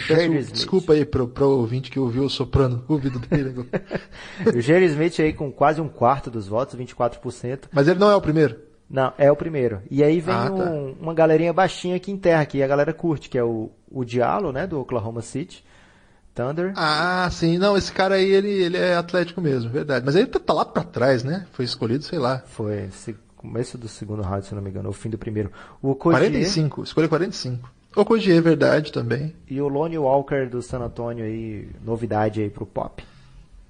[0.00, 0.52] Jerry Smith.
[0.52, 3.54] desculpa aí pro, pro ouvinte que ouviu o soprano no ouvido dele.
[4.54, 7.64] o Jerry Smith aí com quase um quarto dos votos, 24%.
[7.72, 8.56] mas ele não é o primeiro.
[8.88, 9.80] Não, é o primeiro.
[9.90, 10.52] E aí vem Ah, tá.
[10.70, 14.52] um- uma galerinha baixinha que enterra aqui, a galera curte, que é o, o Diallo,
[14.52, 15.64] né, do Oklahoma City
[16.34, 16.72] Thunder.
[16.76, 17.58] Ah, sim.
[17.58, 20.04] Não, esse cara aí, ele, ele é atlético mesmo, verdade.
[20.04, 21.46] Mas ele tá, tá lá pra trás, né?
[21.52, 22.42] Foi escolhido, sei lá.
[22.46, 22.88] Foi
[23.36, 25.50] começo do segundo round, se não me engano, ou fim do primeiro.
[25.82, 26.84] O Cogier 45.
[26.84, 27.68] Escolha 45.
[27.94, 29.34] O Cogier, verdade também.
[29.48, 33.04] e o Lonnie Walker do San Antonio aí, novidade aí pro pop.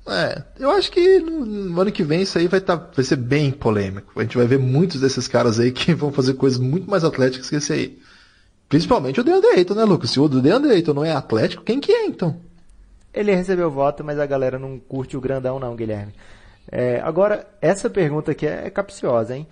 [0.06, 3.16] É, eu acho que no, no ano que vem isso aí vai, tá, vai ser
[3.16, 4.18] bem polêmico.
[4.18, 7.48] A gente vai ver muitos desses caras aí que vão fazer coisas muito mais atléticas
[7.48, 7.98] que esse aí.
[8.68, 10.10] Principalmente o DeAndre Ayton, né, Lucas?
[10.10, 12.36] Se o DeAndre Ayton não é atlético, quem que é então?
[13.12, 16.14] Ele recebeu voto, mas a galera não curte o grandão não, Guilherme.
[16.70, 19.46] É, agora, essa pergunta aqui é capciosa, hein?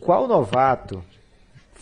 [0.00, 1.02] Qual novato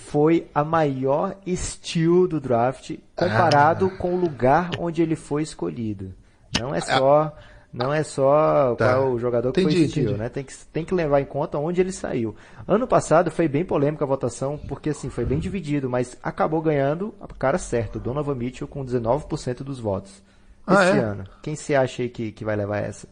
[0.07, 3.99] foi a maior steal do draft comparado Ah.
[3.99, 6.13] com o lugar onde ele foi escolhido?
[6.59, 7.37] Não é só,
[7.73, 8.95] não é só Tá.
[8.95, 10.19] qual o jogador que Entendi, foi steal, entendi.
[10.21, 10.29] né?
[10.29, 12.35] Tem que, tem que levar em conta onde ele saiu.
[12.67, 17.15] Ano passado foi bem polêmica a votação, porque assim, foi bem dividido, mas acabou ganhando
[17.21, 20.23] a cara certa, o Donovan Mitchell com 19% dos votos.
[20.67, 21.01] Ah, Esse é?
[21.01, 21.25] ano.
[21.43, 23.07] Quem você acha aí que, que vai levar essa?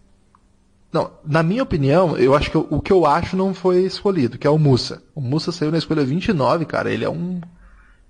[0.92, 4.38] Não, na minha opinião, eu acho que o, o que eu acho não foi escolhido,
[4.38, 5.02] que é o Musa.
[5.14, 6.90] O Musa saiu na escolha 29, cara.
[6.90, 7.40] Ele é um.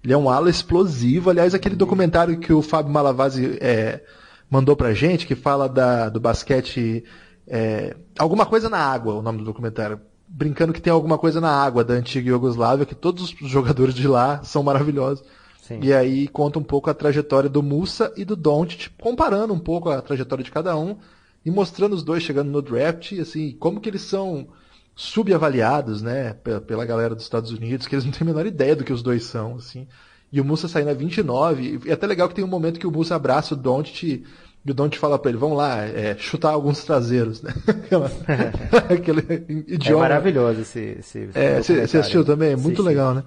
[0.02, 1.28] Ele é um ala explosivo.
[1.28, 4.00] Aliás, aquele documentário que o Fábio Malavasi é,
[4.48, 7.04] mandou pra gente, que fala da, do basquete.
[7.48, 10.00] é, alguma coisa na água, o nome do documentário.
[10.30, 14.06] Brincando que tem alguma coisa na água da antiga Iugoslávia, que todos os jogadores de
[14.06, 15.24] lá são maravilhosos.
[15.62, 15.80] Sim.
[15.82, 19.90] E aí conta um pouco a trajetória do Musa e do Doncic, comparando um pouco
[19.90, 20.96] a trajetória de cada um
[21.44, 24.48] e mostrando os dois chegando no draft, assim, como que eles são
[24.94, 26.34] subavaliados, né,
[26.66, 29.02] pela, galera dos Estados Unidos, que eles não têm a menor ideia do que os
[29.02, 29.86] dois são, assim.
[30.32, 32.86] E o Musa saindo a 29, e é até legal que tem um momento que
[32.86, 34.24] o Musa abraça o Doncic
[34.66, 37.54] e o Doncic fala pra ele, vamos lá, é, chutar alguns traseiros, né?
[37.66, 38.10] Aquela-
[38.92, 40.00] Aquele É idioma.
[40.02, 42.56] maravilhoso esse, esse É, você assistiu também?
[42.56, 43.22] Muito legal, né?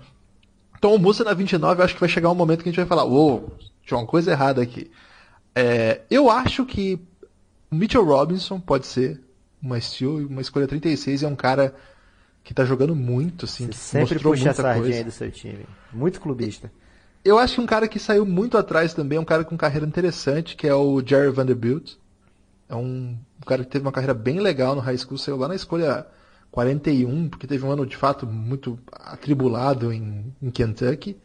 [0.78, 2.80] Então o Musa na 29, eu acho que vai chegar um momento que a gente
[2.80, 4.92] vai falar, uou, tinha uma coisa errada aqui.
[5.56, 7.00] É, eu acho que
[7.72, 9.20] o Mitchell Robinson pode ser
[9.62, 11.74] uma steal, uma escolha 36, é um cara
[12.44, 14.98] que tá jogando muito, assim, Você que sempre puxa a muita sardinha coisa.
[14.98, 15.66] aí do seu time.
[15.94, 16.72] Muito clubista.
[17.24, 19.86] Eu acho que um cara que saiu muito atrás também, é um cara com carreira
[19.86, 21.94] interessante, que é o Jerry Vanderbilt.
[22.68, 25.48] É um, um cara que teve uma carreira bem legal no high school, saiu lá
[25.48, 26.08] na escolha
[26.50, 31.18] 41, porque teve um ano de fato muito atribulado em, em Kentucky.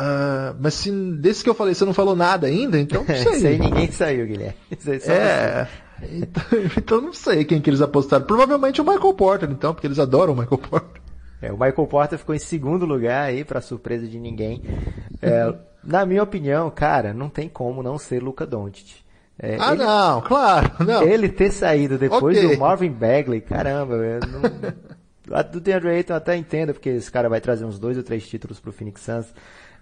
[0.00, 3.36] Ah, mas se, desse que eu falei, você não falou nada ainda, então não sei.
[3.36, 4.54] Isso aí ninguém saiu, Guilherme.
[4.78, 5.68] Isso aí só É,
[6.12, 6.42] então,
[6.78, 8.24] então não sei quem que eles apostaram.
[8.24, 11.02] Provavelmente o Michael Porter, então, porque eles adoram o Michael Porter.
[11.42, 14.62] É, o Michael Porter ficou em segundo lugar aí, pra surpresa de ninguém.
[15.20, 18.96] É, na minha opinião, cara, não tem como não ser Luca Doncic.
[19.36, 21.02] É, Ah, ele, não, claro, não.
[21.02, 22.54] ele ter saído depois Ok.
[22.54, 25.42] do Marvin Bagley, caramba, eu não...
[25.44, 28.58] do DeAndre Ayton até entendo, porque esse cara vai trazer uns dois ou três títulos
[28.58, 29.26] pro Phoenix Suns.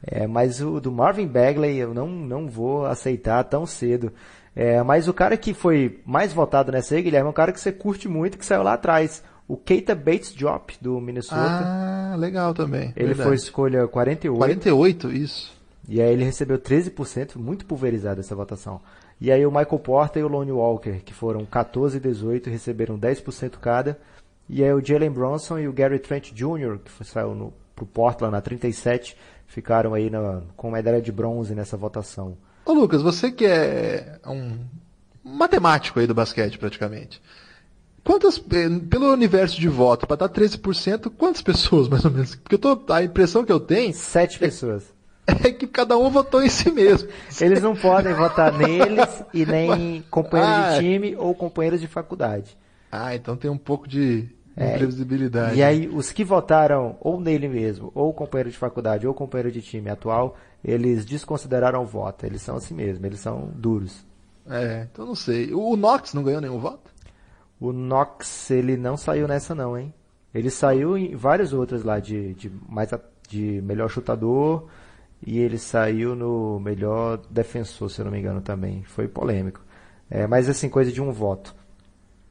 [0.02, 4.12] É, mas o do Marvin Bagley eu não, não vou aceitar tão cedo.
[4.54, 7.60] É, mas o cara que foi mais votado nessa aí, Guilherme, é um cara que
[7.60, 9.22] você curte muito, que saiu lá atrás.
[9.46, 11.36] O Keita Bates Drop, do Minnesota.
[11.36, 12.92] Ah, legal também.
[12.96, 13.28] Ele verdade.
[13.28, 14.38] foi escolha 48.
[14.38, 15.54] 48, isso.
[15.88, 18.80] E aí ele recebeu 13%, muito pulverizada essa votação.
[19.20, 22.98] E aí o Michael Porter e o Lonnie Walker, que foram 14 e 18, receberam
[22.98, 23.98] 10% cada.
[24.48, 28.32] E aí o Jalen Bronson e o Gary Trent Jr., que saiu no, pro Portland
[28.32, 32.36] na 37, ficaram aí na, com medalha de bronze nessa votação.
[32.64, 34.58] Ô Lucas, você que é um
[35.24, 37.20] matemático aí do basquete praticamente.
[38.04, 42.36] Quantas, eh, pelo universo de voto, para dar 13%, quantas pessoas mais ou menos?
[42.36, 43.92] Porque eu tô, a impressão que eu tenho.
[43.92, 44.94] Sete pessoas.
[45.26, 47.08] É que cada um votou em si mesmo.
[47.40, 52.56] Eles não podem votar neles e nem companheiros ah, de time ou companheiros de faculdade.
[52.92, 55.56] Ah, então tem um pouco de é, imprevisibilidade.
[55.56, 59.60] E aí, os que votaram ou nele mesmo, ou companheiro de faculdade, ou companheiro de
[59.60, 62.24] time atual, eles desconsideraram o voto.
[62.24, 64.04] Eles são assim mesmo, eles são duros.
[64.48, 65.52] É, então não sei.
[65.52, 66.90] O Knox não ganhou nenhum voto?
[67.60, 69.92] O Knox, ele não saiu nessa não, hein?
[70.34, 72.90] Ele saiu em várias outras lá de, de, mais,
[73.28, 74.68] de melhor chutador
[75.24, 78.82] e ele saiu no melhor defensor, se eu não me engano também.
[78.84, 79.64] Foi polêmico.
[80.10, 81.54] É, mas assim, coisa de um voto.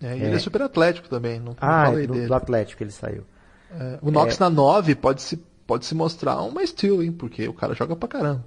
[0.02, 1.40] É, ele é, é super atlético também.
[1.40, 3.24] Não, ah, não é, do, do, Atlético ele saiu.
[3.72, 4.40] É, o Knox é.
[4.44, 7.12] na 9 pode se, pode se mostrar uma steal, hein?
[7.12, 8.46] Porque o cara joga pra caramba.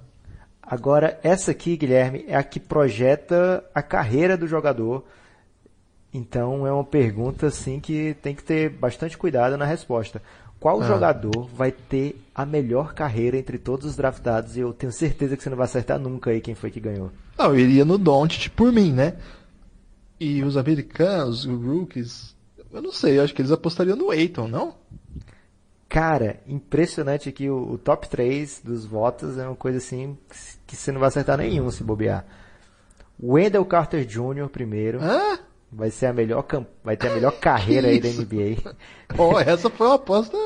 [0.61, 5.03] Agora, essa aqui, Guilherme, é a que projeta a carreira do jogador.
[6.13, 10.21] Então é uma pergunta assim que tem que ter bastante cuidado na resposta.
[10.59, 10.85] Qual ah.
[10.85, 14.57] jogador vai ter a melhor carreira entre todos os draftados?
[14.57, 17.11] E eu tenho certeza que você não vai acertar nunca aí quem foi que ganhou.
[17.37, 19.15] Não, eu iria no Doncic por mim, né?
[20.19, 22.35] E os americanos, os rookies,
[22.71, 24.75] eu não sei, eu acho que eles apostariam no Aiton, não?
[25.87, 30.15] Cara, impressionante que o, o, top 3 dos votos é uma coisa assim
[30.67, 32.25] que você não vai acertar nenhum se bobear.
[33.21, 34.49] Wendell Carter Jr.
[34.51, 34.99] primeiro.
[35.01, 35.39] Hã?
[35.71, 36.45] Vai ser a melhor
[36.83, 38.75] vai ter a melhor carreira aí da NBA.
[39.17, 40.37] oh, essa foi uma aposta.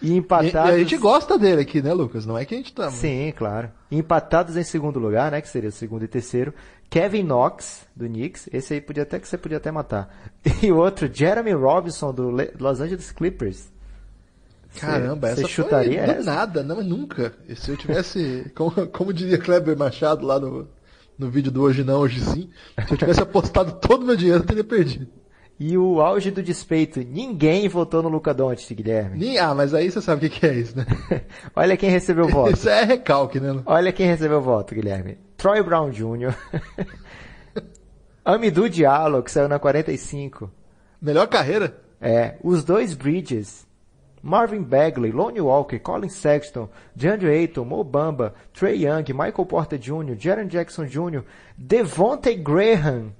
[0.00, 0.70] E empatados.
[0.70, 2.24] E, e, a gente gosta dele aqui, né, Lucas?
[2.24, 2.90] Não é que a gente tá.
[2.90, 3.70] Sim, claro.
[3.90, 5.40] E empatados em segundo lugar, né?
[5.40, 6.54] Que seria o segundo e terceiro.
[6.90, 8.48] Kevin Knox, do Knicks.
[8.52, 10.08] Esse aí podia até que você podia até matar.
[10.62, 13.68] E o outro, Jeremy Robinson, do Los Angeles Clippers.
[14.78, 16.22] Caramba, essa chutaria foi, essa?
[16.22, 17.32] nada, não, nunca.
[17.48, 20.68] E se eu tivesse, como, como diria Kleber Machado lá no,
[21.18, 22.50] no vídeo do Hoje Não, Hoje Sim.
[22.86, 25.08] Se eu tivesse apostado todo o meu dinheiro, eu teria perdido.
[25.60, 29.18] E o auge do despeito, ninguém votou no Luca Doncic, Guilherme.
[29.18, 30.86] Nem, ah, mas aí você sabe o que, que é isso, né?
[31.56, 32.52] Olha quem recebeu o voto.
[32.52, 33.60] Isso é recalque, né?
[33.66, 35.18] Olha quem recebeu o voto, Guilherme.
[35.38, 36.34] Troy Brown Jr.
[38.24, 40.50] Amidou Diallo, que saiu na 45.
[41.00, 41.80] Melhor carreira?
[42.00, 43.64] É, os dois Bridges.
[44.20, 50.16] Marvin Bagley, Lonnie Walker, Colin Sexton, DeAndre Ayton, Mo Bamba, Trey Young, Michael Porter Jr.,
[50.18, 51.22] Jaron Jackson Jr.,
[51.56, 53.12] Devontae Graham,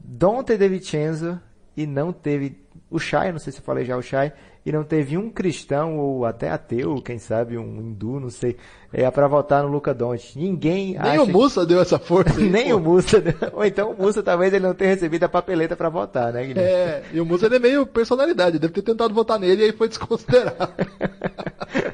[0.00, 1.38] Dante DeVincenzo
[1.76, 4.32] e não teve o Shai, não sei se eu falei já o Shai,
[4.64, 8.56] e não teve um cristão ou até ateu, quem sabe um hindu, não sei,
[8.92, 10.36] é para votar no Luca Doncic.
[10.36, 11.66] Ninguém Nem o Musa que...
[11.68, 12.38] deu essa força.
[12.38, 12.76] Aí, Nem pô.
[12.76, 13.34] o Musa deu...
[13.52, 16.70] ou então o Musa talvez ele não tenha recebido a papeleta para votar, né, Guilherme?
[16.70, 19.72] É, e o Musa ele é meio personalidade, deve ter tentado votar nele e aí
[19.72, 20.72] foi desconsiderado.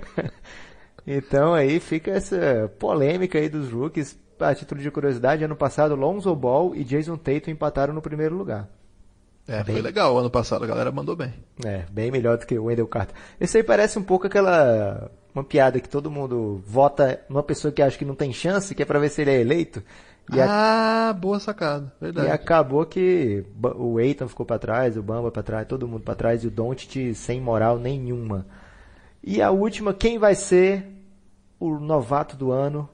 [1.07, 4.19] então aí fica essa polêmica aí dos rookies.
[4.39, 8.69] A título de curiosidade, ano passado Lonzo Ball e Jason Tatum empataram no primeiro lugar.
[9.49, 9.77] É, bem...
[9.77, 11.33] foi legal o ano passado, a galera mandou bem.
[11.65, 13.17] É, bem melhor do que o Wendell Carter.
[13.41, 17.81] Esse aí parece um pouco aquela uma piada que todo mundo vota numa pessoa que
[17.81, 19.83] acha que não tem chance, que é para ver se ele é eleito.
[20.31, 21.13] E ah, a...
[21.15, 22.29] boa sacada, verdade.
[22.29, 23.45] E acabou que
[23.77, 26.51] o Eitan ficou para trás, o Bamba para trás, todo mundo para trás e o
[26.51, 28.47] Doncic sem moral nenhuma.
[29.25, 30.87] E a última, quem vai ser
[31.59, 32.89] o novato do ano?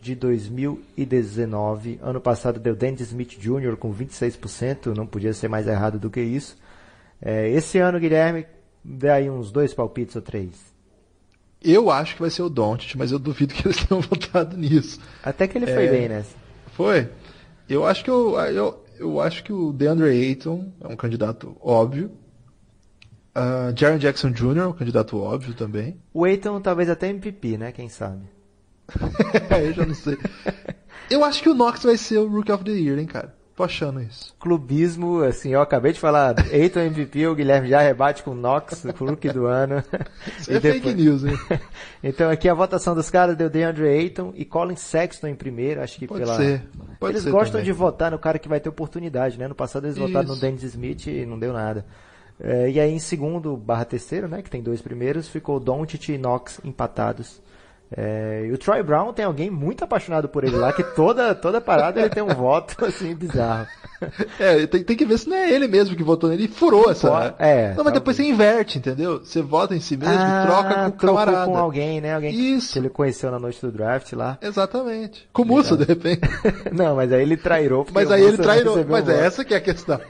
[0.00, 1.98] De 2019.
[2.02, 3.76] Ano passado deu Dennis Smith Jr.
[3.76, 6.56] com 26%, não podia ser mais errado do que isso.
[7.20, 8.46] É, esse ano, Guilherme,
[8.84, 10.72] dê aí uns dois palpites ou três.
[11.60, 15.00] Eu acho que vai ser o Doncic, mas eu duvido que eles tenham votado nisso.
[15.22, 16.36] Até que ele foi é, bem nessa.
[16.72, 17.08] Foi.
[17.68, 22.12] Eu acho que eu, eu, eu acho que o DeAndre Ayton é um candidato óbvio.
[23.36, 24.58] Uh, Jaron Jackson Jr.
[24.58, 26.00] é um candidato óbvio também.
[26.14, 27.72] O Ayton talvez até MVP, né?
[27.72, 28.22] Quem sabe?
[29.62, 30.18] eu já não sei.
[31.10, 33.38] Eu acho que o Knox vai ser o Rookie of the Year, hein, cara.
[33.58, 34.32] Tô achando isso.
[34.38, 38.84] Clubismo, assim, eu acabei de falar, Eiton MVP, o Guilherme já rebate com o Knox,
[38.84, 39.82] o Rookie do ano.
[40.38, 40.80] Isso é depois...
[40.80, 41.36] fake news, hein?
[42.00, 45.98] então aqui a votação dos caras deu DeAndre Ayton e Colin Sexton em primeiro, acho
[45.98, 46.36] que Pode pela...
[46.36, 46.68] Ser.
[47.00, 47.64] Pode eles ser gostam também.
[47.64, 49.48] de votar no cara que vai ter oportunidade, né?
[49.48, 50.06] No passado eles isso.
[50.06, 51.84] votaram no Dennis Smith e não deu nada.
[52.38, 56.16] É, e aí em segundo barra terceiro, né, que tem dois primeiros, ficou Doncic e
[56.16, 57.40] Knox empatados
[57.96, 61.60] É, e o Troy Brown tem alguém muito apaixonado por ele lá, que toda, toda
[61.60, 63.66] parada ele tem um voto assim bizarro.
[64.38, 66.88] É, tem, tem que ver se não é ele mesmo que votou nele e furou
[66.88, 67.34] essa.
[67.36, 69.18] É, não, mas depois você inverte, entendeu?
[69.18, 71.46] Você vota em si mesmo ah, e troca com o camarada.
[71.46, 72.14] com alguém, né?
[72.14, 72.74] Alguém Isso.
[72.74, 74.38] que ele conheceu na noite do draft lá.
[74.40, 75.28] Exatamente.
[75.32, 76.20] Com o Musso, de repente.
[76.72, 77.84] não, mas aí ele trairou.
[77.92, 78.86] Mas aí ele trairou.
[78.88, 80.00] Mas é essa que é a questão.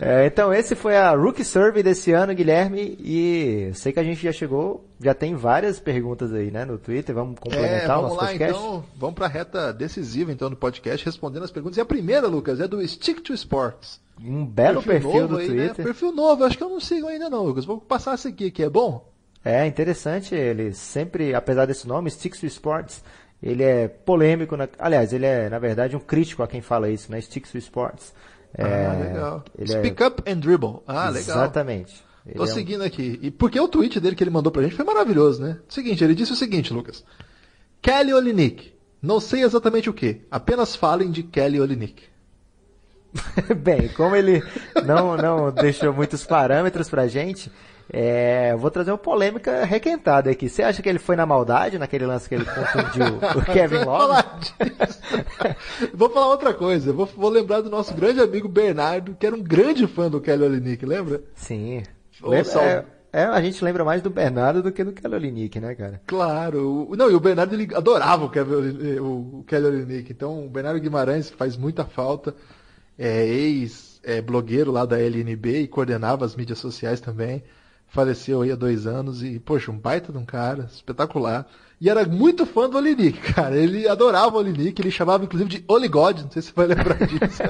[0.00, 4.22] É, então esse foi a Rookie Survey desse ano, Guilherme, e sei que a gente
[4.22, 8.08] já chegou, já tem várias perguntas aí, né, no Twitter, vamos complementar é, vamos o
[8.08, 8.58] nosso lá, podcast?
[8.58, 11.76] então, vamos para a reta decisiva então do podcast, respondendo as perguntas.
[11.76, 14.00] E a primeira, Lucas, é do Stick to Sports.
[14.22, 15.78] Um belo perfil, perfil do aí, Twitter.
[15.78, 15.84] Né?
[15.84, 17.64] Perfil novo, acho que eu não sigo ainda não, Lucas.
[17.64, 19.06] Vou passar seguir aqui, é bom?
[19.44, 23.02] É, interessante, ele sempre, apesar desse nome, Stick to Sports,
[23.42, 27.12] ele é polêmico, na, aliás, ele é, na verdade, um crítico a quem fala isso,
[27.12, 28.12] né, Stick to Sports.
[28.54, 29.44] É, ah, legal.
[29.64, 30.06] Speak é...
[30.06, 30.82] up and dribble.
[30.86, 31.36] Ah, legal.
[31.36, 32.04] Exatamente.
[32.34, 32.86] Tô é seguindo um...
[32.86, 33.18] aqui.
[33.22, 35.58] E porque o tweet dele que ele mandou pra gente foi maravilhoso, né?
[35.68, 37.04] Seguinte, ele disse o seguinte, Lucas.
[37.80, 38.74] Kelly Olinick.
[39.00, 40.22] Não sei exatamente o que.
[40.30, 42.02] Apenas falem de Kelly Olinick.
[43.56, 44.42] Bem, como ele
[44.84, 47.50] não, não deixou muitos parâmetros pra gente,
[47.88, 50.48] é, vou trazer uma polêmica requentada aqui.
[50.48, 54.24] Você acha que ele foi na maldade naquele lance que ele confundiu o Kevin Love?
[55.94, 56.92] vou falar outra coisa.
[56.92, 60.44] Vou, vou, lembrar do nosso grande amigo Bernardo, que era um grande fã do Kelly
[60.44, 61.22] Olynyk, lembra?
[61.34, 61.84] Sim.
[62.20, 65.74] Lembra, é, é, a gente lembra mais do Bernardo do que do Kelly Olynyk, né,
[65.76, 66.00] cara?
[66.06, 66.88] Claro.
[66.98, 70.10] Não, e o Bernardo ele adorava o Kelly, o Kelly Olynyk.
[70.10, 72.34] Então, o Bernardo Guimarães faz muita falta.
[72.98, 77.44] É ex-blogueiro é, lá da LNB e coordenava as mídias sociais também
[77.88, 81.46] faleceu aí há dois anos e, poxa, um baita de um cara, espetacular.
[81.78, 83.54] E era muito fã do Olinick, cara.
[83.54, 87.06] Ele adorava o Olinick, ele chamava inclusive de Oligod, não sei se você vai lembrar
[87.06, 87.42] disso.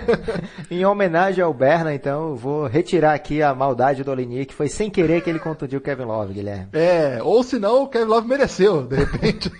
[0.70, 4.54] em homenagem ao Berna, então, eu vou retirar aqui a maldade do Olinick.
[4.54, 6.68] Foi sem querer que ele contundiu o Kevin Love, Guilherme.
[6.72, 9.52] É, ou senão o Kevin Love mereceu, de repente.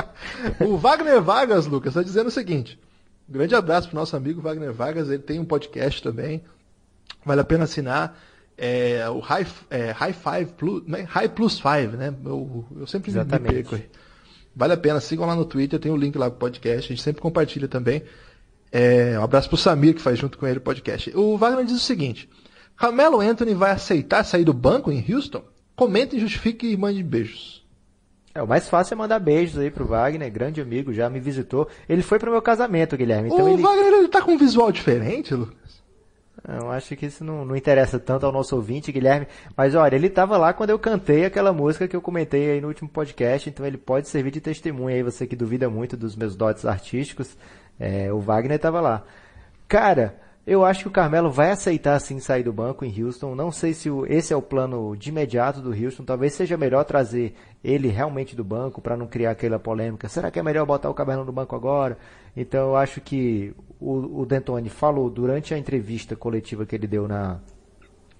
[0.60, 2.78] o Wagner Vargas, Lucas, está dizendo o seguinte.
[3.28, 6.42] Um grande abraço pro nosso amigo Wagner Vargas, ele tem um podcast também.
[7.24, 8.16] Vale a pena assinar
[8.58, 11.02] é, o High, é, High Five Plus, né?
[11.08, 12.14] High Plus Five, né?
[12.24, 13.48] Eu, eu sempre Exatamente.
[13.48, 13.88] me perco aí.
[14.54, 16.94] Vale a pena, sigam lá no Twitter, tem o um link lá pro podcast, a
[16.94, 18.02] gente sempre compartilha também.
[18.72, 21.10] É, um abraço pro Samir que faz junto com ele o podcast.
[21.14, 22.28] O Wagner diz o seguinte:
[22.76, 25.42] Carmelo Anthony vai aceitar sair do banco em Houston?
[25.74, 27.64] Comente, justifique e mande beijos.
[28.34, 31.68] É, o mais fácil é mandar beijos aí pro Wagner, grande amigo, já me visitou.
[31.88, 33.28] Ele foi pro meu casamento, Guilherme.
[33.28, 33.62] Então o ele...
[33.62, 35.65] Wagner ele tá com um visual diferente, Lucas?
[36.48, 39.26] Eu acho que isso não, não, interessa tanto ao nosso ouvinte, Guilherme.
[39.56, 42.68] Mas olha, ele estava lá quando eu cantei aquela música que eu comentei aí no
[42.68, 46.36] último podcast, então ele pode servir de testemunha aí, você que duvida muito dos meus
[46.36, 47.36] dotes artísticos.
[47.80, 49.02] É, o Wagner estava lá.
[49.66, 50.14] Cara,
[50.46, 53.34] eu acho que o Carmelo vai aceitar sim sair do banco em Houston.
[53.34, 56.04] Não sei se esse é o plano de imediato do Houston.
[56.04, 57.34] Talvez seja melhor trazer
[57.64, 60.08] ele realmente do banco para não criar aquela polêmica.
[60.08, 61.98] Será que é melhor botar o Carmelo no banco agora?
[62.36, 67.08] Então eu acho que o, o D'Antoni falou durante a entrevista coletiva que ele deu
[67.08, 67.40] na,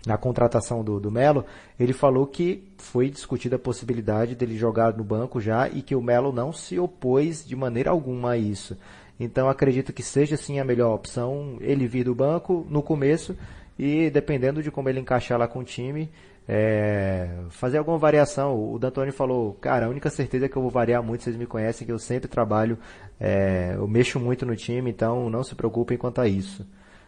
[0.07, 1.45] na contratação do, do Melo,
[1.79, 6.03] ele falou que foi discutida a possibilidade dele jogar no banco já e que o
[6.03, 8.77] Melo não se opôs de maneira alguma a isso.
[9.19, 13.37] Então acredito que seja sim a melhor opção ele vir do banco no começo
[13.79, 16.11] e dependendo de como ele encaixar lá com o time,
[16.49, 18.73] é, fazer alguma variação.
[18.73, 21.47] O D'Antoni falou, cara, a única certeza é que eu vou variar muito, vocês me
[21.47, 22.79] conhecem, que eu sempre trabalho,
[23.21, 26.67] é, eu mexo muito no time, então não se preocupem quanto a isso.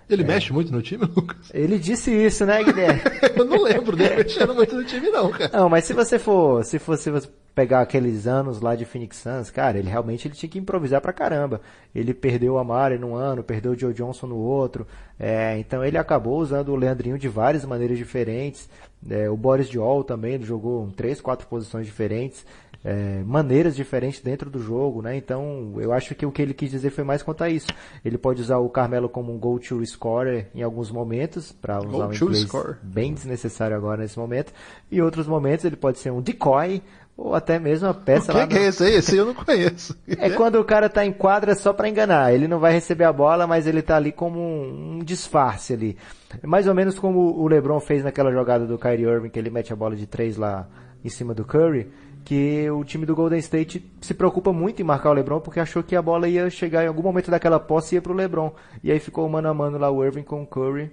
[0.09, 0.27] Ele é.
[0.27, 1.51] mexe muito no time, Lucas?
[1.53, 3.01] Ele disse isso, né, Guilherme?
[3.37, 5.51] eu não lembro dele mexendo muito no time, não, cara.
[5.53, 7.11] Não, mas se você for, se fosse
[7.59, 11.13] pegar aqueles anos lá de Phoenix Suns, cara, ele realmente ele tinha que improvisar pra
[11.13, 11.61] caramba.
[11.93, 14.87] Ele perdeu o Amari num ano, perdeu o Joe Johnson no outro.
[15.19, 18.69] É, então ele acabou usando o Leandrinho de várias maneiras diferentes.
[19.11, 22.47] É, o Boris Diol também jogou três, quatro posições diferentes
[22.85, 25.17] é, maneiras diferentes dentro do jogo, né?
[25.17, 27.67] Então, eu acho que o que ele quis dizer foi mais quanto a isso.
[28.05, 32.13] Ele pode usar o Carmelo como um go-to scorer em alguns momentos, para usar um
[32.13, 32.77] inglês score.
[32.83, 34.53] bem desnecessário agora nesse momento.
[34.91, 36.83] E outros momentos ele pode ser um decoy,
[37.19, 38.47] ou até mesmo uma peça o que lá.
[38.47, 38.95] Que é esse aí?
[38.95, 39.99] Esse eu não conheço.
[40.07, 42.33] É quando o cara tá em quadra só para enganar.
[42.33, 45.99] Ele não vai receber a bola, mas ele tá ali como um, um disfarce ali.
[46.45, 49.73] Mais ou menos como o LeBron fez naquela jogada do Kyrie Irving, que ele mete
[49.73, 50.69] a bola de três lá
[51.05, 51.91] em cima do Curry
[52.25, 55.83] que o time do Golden State se preocupa muito em marcar o LeBron porque achou
[55.83, 58.53] que a bola ia chegar em algum momento daquela posse e ia pro LeBron.
[58.85, 60.91] E aí ficou mano a mano lá o Irving com o Curry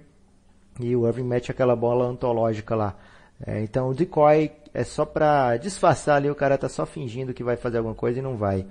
[0.80, 2.96] e o Irving mete aquela bola antológica lá.
[3.46, 7.42] É, então o decoy é só pra disfarçar ali, o cara tá só fingindo que
[7.42, 8.66] vai fazer alguma coisa e não vai.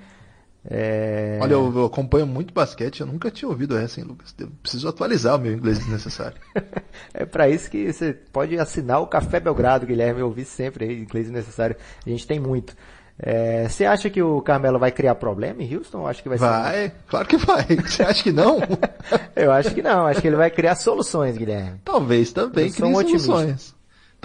[0.69, 1.39] É...
[1.41, 4.33] Olha, eu, eu, acompanho muito basquete, eu nunca tinha ouvido essa, hein, Lucas?
[4.37, 6.37] Eu preciso atualizar o meu inglês desnecessário.
[7.11, 11.01] é para isso que você pode assinar o Café Belgrado, Guilherme, eu ouvi sempre aí,
[11.01, 11.75] inglês desnecessário.
[12.05, 12.75] A gente tem muito.
[13.17, 16.05] É, você acha que o Carmelo vai criar problema em Houston?
[16.05, 17.65] Acho que vai, vai claro que vai.
[17.87, 18.59] Você acha que não?
[19.33, 20.05] eu acho que não.
[20.05, 21.79] Acho que ele vai criar soluções, Guilherme.
[21.85, 23.74] Talvez também crie soluções.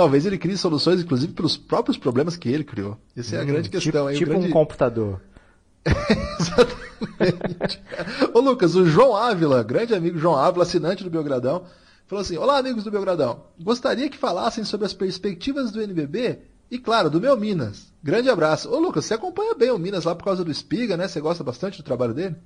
[0.01, 2.97] Talvez ele crie soluções, inclusive, pelos próprios problemas que ele criou.
[3.15, 3.93] Essa é a hum, grande questão.
[3.93, 4.47] Tipo, aí, tipo grande...
[4.47, 5.21] um computador.
[6.41, 7.83] Exatamente.
[8.33, 11.67] Ô Lucas, o João Ávila, grande amigo João Ávila, assinante do Belgradão,
[12.07, 13.43] falou assim: Olá, amigos do Belgradão.
[13.63, 16.39] Gostaria que falassem sobre as perspectivas do NBB
[16.71, 17.93] e, claro, do meu Minas.
[18.03, 18.71] Grande abraço.
[18.71, 21.09] Ô Lucas, você acompanha bem o Minas lá por causa do Espiga, né?
[21.09, 22.37] Você gosta bastante do trabalho dele?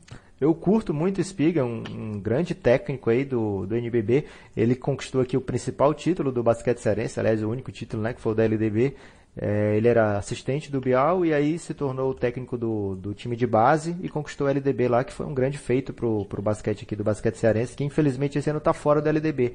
[0.41, 4.25] Eu curto muito o Espiga, um, um, grande técnico aí do, do NBB.
[4.57, 8.21] Ele conquistou aqui o principal título do basquete cearense, aliás, o único título, né, que
[8.21, 8.95] foi o da LDB.
[9.37, 13.35] É, ele era assistente do Bial e aí se tornou o técnico do, do time
[13.35, 16.85] de base e conquistou o LDB lá, que foi um grande feito pro, pro basquete
[16.85, 19.55] aqui do basquete cearense, que infelizmente esse ano está fora do LDB.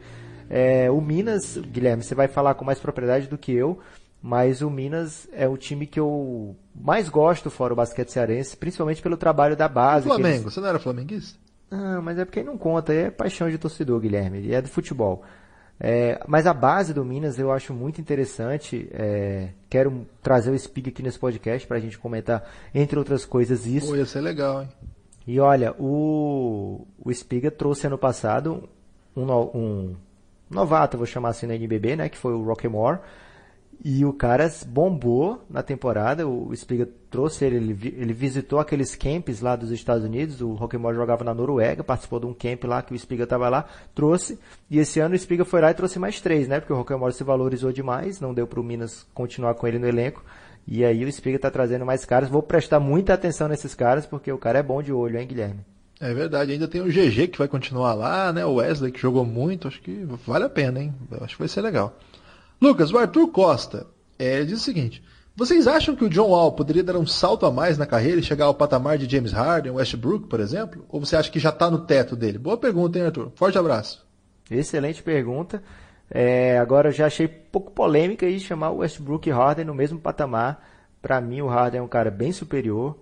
[0.50, 3.80] É, o Minas, Guilherme, você vai falar com mais propriedade do que eu,
[4.22, 9.02] mas o Minas é o time que eu mais gosto fora o basquete cearense, principalmente
[9.02, 10.06] pelo trabalho da base.
[10.06, 10.54] O Flamengo, eles...
[10.54, 11.40] você não era flamenguista?
[11.72, 15.24] Ah, mas é porque não conta, é paixão de torcedor, Guilherme, é do futebol.
[15.80, 18.90] É, mas a base do Minas eu acho muito interessante.
[18.92, 22.44] É, quero trazer o Spig aqui nesse podcast para a gente comentar,
[22.74, 23.88] entre outras coisas, isso.
[23.88, 24.70] Pô, ia ser legal, hein?
[25.26, 28.68] E olha, o, o Spiga trouxe ano passado
[29.16, 29.96] um, um
[30.50, 33.00] novato, vou chamar assim na NBB, né, que foi o Rockmore.
[33.84, 39.40] E o cara bombou na temporada, o Spiga trouxe ele, ele, ele, visitou aqueles camps
[39.40, 42.94] lá dos Estados Unidos, o Rockmore jogava na Noruega, participou de um camp lá que
[42.94, 43.66] o Spiga estava lá,
[43.96, 44.38] trouxe,
[44.70, 47.14] e esse ano o Spiga foi lá e trouxe mais três, né, porque o Rockmore
[47.14, 50.26] se valorizou demais, não deu para o Minas continuar com ele no elenco,
[50.68, 54.30] e aí o Spiga está trazendo mais caras, vou prestar muita atenção nesses caras, porque
[54.30, 55.62] o cara é bom de olho, hein, Guilherme?
[56.02, 59.26] É verdade, ainda tem o GG que vai continuar lá, né, o Wesley que jogou
[59.26, 61.98] muito, acho que vale a pena, hein, acho que vai ser legal.
[62.62, 63.88] Lucas, o Arthur Costa
[64.18, 65.02] é, diz o seguinte:
[65.40, 68.24] vocês acham que o John Wall poderia dar um salto a mais na carreira e
[68.24, 70.84] chegar ao patamar de James Harden, Westbrook, por exemplo?
[70.90, 72.38] Ou você acha que já está no teto dele?
[72.38, 73.32] Boa pergunta, hein, Arthur?
[73.36, 74.06] Forte abraço.
[74.52, 75.64] Excelente pergunta.
[76.12, 79.98] É, agora eu já achei pouco polêmica aí chamar o Westbrook e Harden no mesmo
[79.98, 80.68] patamar.
[81.02, 82.98] Para mim, o Harden é um cara bem superior,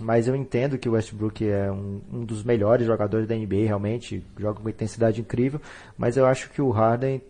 [0.00, 4.24] mas eu entendo que o Westbrook é um, um dos melhores jogadores da NBA, realmente
[4.38, 5.60] joga com intensidade incrível.
[5.98, 7.20] Mas eu acho que o Harden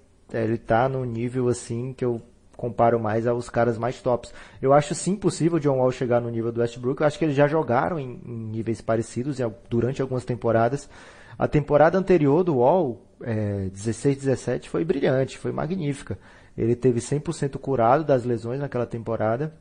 [0.41, 2.22] ele tá no nível assim que eu
[2.57, 4.33] comparo mais aos caras mais tops.
[4.61, 7.01] Eu acho sim possível o John Wall chegar no nível do Westbrook.
[7.01, 10.89] Eu acho que eles já jogaram em, em níveis parecidos durante algumas temporadas.
[11.39, 16.18] A temporada anterior do Wall, é, 16-17, foi brilhante, foi magnífica.
[16.57, 19.53] Ele teve 100% curado das lesões naquela temporada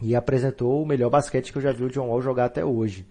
[0.00, 3.06] e apresentou o melhor basquete que eu já vi o John Wall jogar até hoje.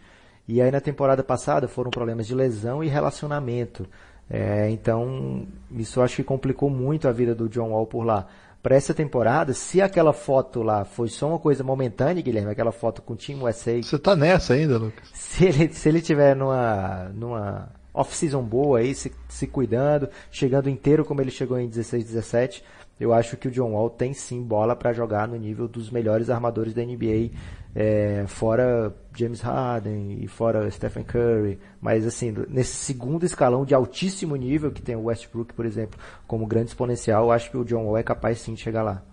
[0.47, 3.87] E aí na temporada passada foram problemas de lesão e relacionamento.
[4.29, 8.27] É, então, isso acho que complicou muito a vida do John Wall por lá.
[8.61, 13.01] Para essa temporada, se aquela foto lá foi só uma coisa momentânea, Guilherme, aquela foto
[13.01, 13.81] com o Team USA.
[13.81, 15.09] Você tá nessa ainda, Lucas?
[15.13, 21.05] Se ele, se ele tiver numa, numa off-season boa aí, se, se cuidando, chegando inteiro
[21.05, 22.63] como ele chegou em 16, 17,
[22.99, 26.29] eu acho que o John Wall tem sim bola para jogar no nível dos melhores
[26.29, 27.31] armadores da NBA,
[27.73, 34.35] é, fora James Harden e fora Stephen Curry, mas assim, nesse segundo escalão de altíssimo
[34.35, 37.85] nível que tem o Westbrook, por exemplo, como grande exponencial, eu acho que o John
[37.85, 39.03] Wall é capaz sim de chegar lá.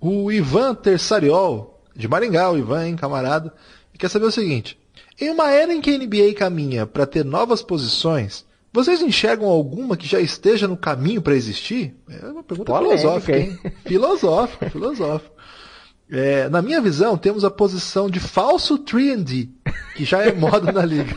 [0.00, 3.52] O Ivan Tersariol, de Maringá, o Ivan, hein, camarada,
[3.98, 4.78] quer saber o seguinte:
[5.20, 8.44] em uma era em que a NBA caminha para ter novas posições,
[8.74, 11.94] vocês enxergam alguma que já esteja no caminho para existir?
[12.10, 13.58] É uma pergunta Polêmica, filosófica, hein?
[13.86, 15.34] filosófica, filosófica.
[16.10, 19.48] É, na minha visão, temos a posição de falso 3D,
[19.96, 21.14] que já é moda na liga.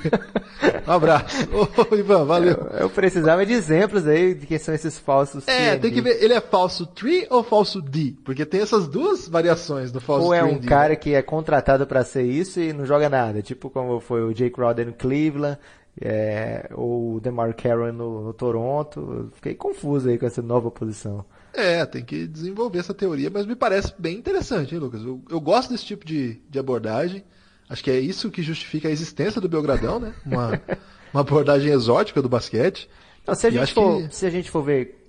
[0.88, 1.47] Um abraço.
[1.51, 2.53] Ô, Ivan, valeu.
[2.72, 5.82] Eu, eu, precisava de exemplos aí de quem são esses falsos É, 3D.
[5.82, 8.16] tem que ver, ele é falso 3 ou falso D?
[8.24, 10.28] Porque tem essas duas variações do falso 3D.
[10.28, 13.70] Ou é um cara que é contratado para ser isso e não joga nada, tipo
[13.70, 15.58] como foi o Jake Crowder no Cleveland,
[16.01, 19.29] é, ou o DeMar Carroll no, no Toronto.
[19.33, 21.25] Fiquei confuso aí com essa nova posição.
[21.53, 25.01] É, tem que desenvolver essa teoria, mas me parece bem interessante, hein, Lucas?
[25.03, 27.23] Eu, eu gosto desse tipo de, de abordagem.
[27.69, 30.13] Acho que é isso que justifica a existência do Belgradão, né?
[30.25, 30.61] Uma,
[31.13, 32.89] uma abordagem exótica do basquete.
[33.25, 34.15] Não, se, a gente for, que...
[34.15, 35.03] se a gente for ver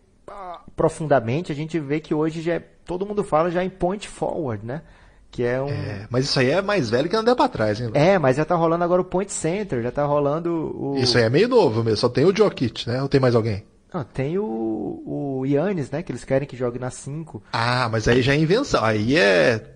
[0.74, 4.64] profundamente, a gente vê que hoje já é, todo mundo fala já em point forward,
[4.64, 4.82] né?
[5.30, 5.68] Que é um.
[5.68, 7.90] É, mas isso aí é mais velho que andar pra trás, hein?
[7.94, 10.96] É, mas já tá rolando agora o Point Center, já tá rolando o.
[10.98, 13.02] Isso aí é meio novo mesmo, só tem o Jokic, né?
[13.02, 13.64] Ou tem mais alguém?
[13.92, 16.02] Não, tem o, o Yannis, né?
[16.02, 17.42] Que eles querem que jogue na 5.
[17.52, 18.84] Ah, mas aí já é invenção.
[18.84, 19.74] Aí é.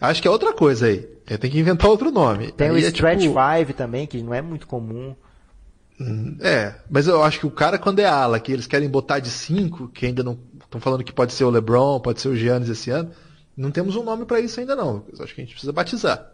[0.00, 0.98] Acho que é outra coisa aí.
[1.38, 2.50] Tem que inventar outro nome.
[2.52, 5.14] Tem aí o é Stretch tipo- 5 também, que não é muito comum.
[6.40, 9.30] É, mas eu acho que o cara quando é ala, que eles querem botar de
[9.30, 12.68] 5, que ainda não estão falando que pode ser o LeBron, pode ser o Giannis
[12.68, 13.10] esse ano,
[13.56, 15.04] não temos um nome pra isso ainda não.
[15.20, 16.32] Acho que a gente precisa batizar.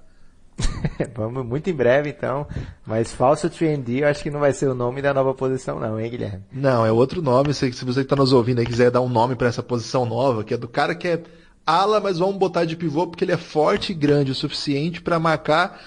[1.15, 2.47] Vamos muito em breve, então.
[2.87, 6.01] Mas falso 3D, eu acho que não vai ser o nome da nova posição, não,
[6.01, 6.45] hein, Guilherme?
[6.53, 7.55] Não, é outro nome.
[7.55, 10.05] Se, se você que tá nos ouvindo aí quiser dar um nome pra essa posição
[10.05, 11.23] nova, que é do cara que é
[11.65, 15.19] ala, mas vamos botar de pivô porque ele é forte e grande o suficiente pra
[15.19, 15.81] marcar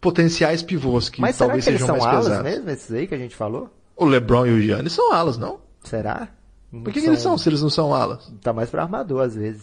[0.00, 2.52] potenciais pivôs que Mas será talvez que eles sejam são mais alas pesados.
[2.52, 3.70] mesmo, esses aí que a gente falou?
[3.96, 5.58] O LeBron e o Giannis são alas, não?
[5.82, 6.28] Será?
[6.70, 8.30] Por que, que eles são se eles não são alas?
[8.42, 9.62] Tá mais pra armador, às vezes.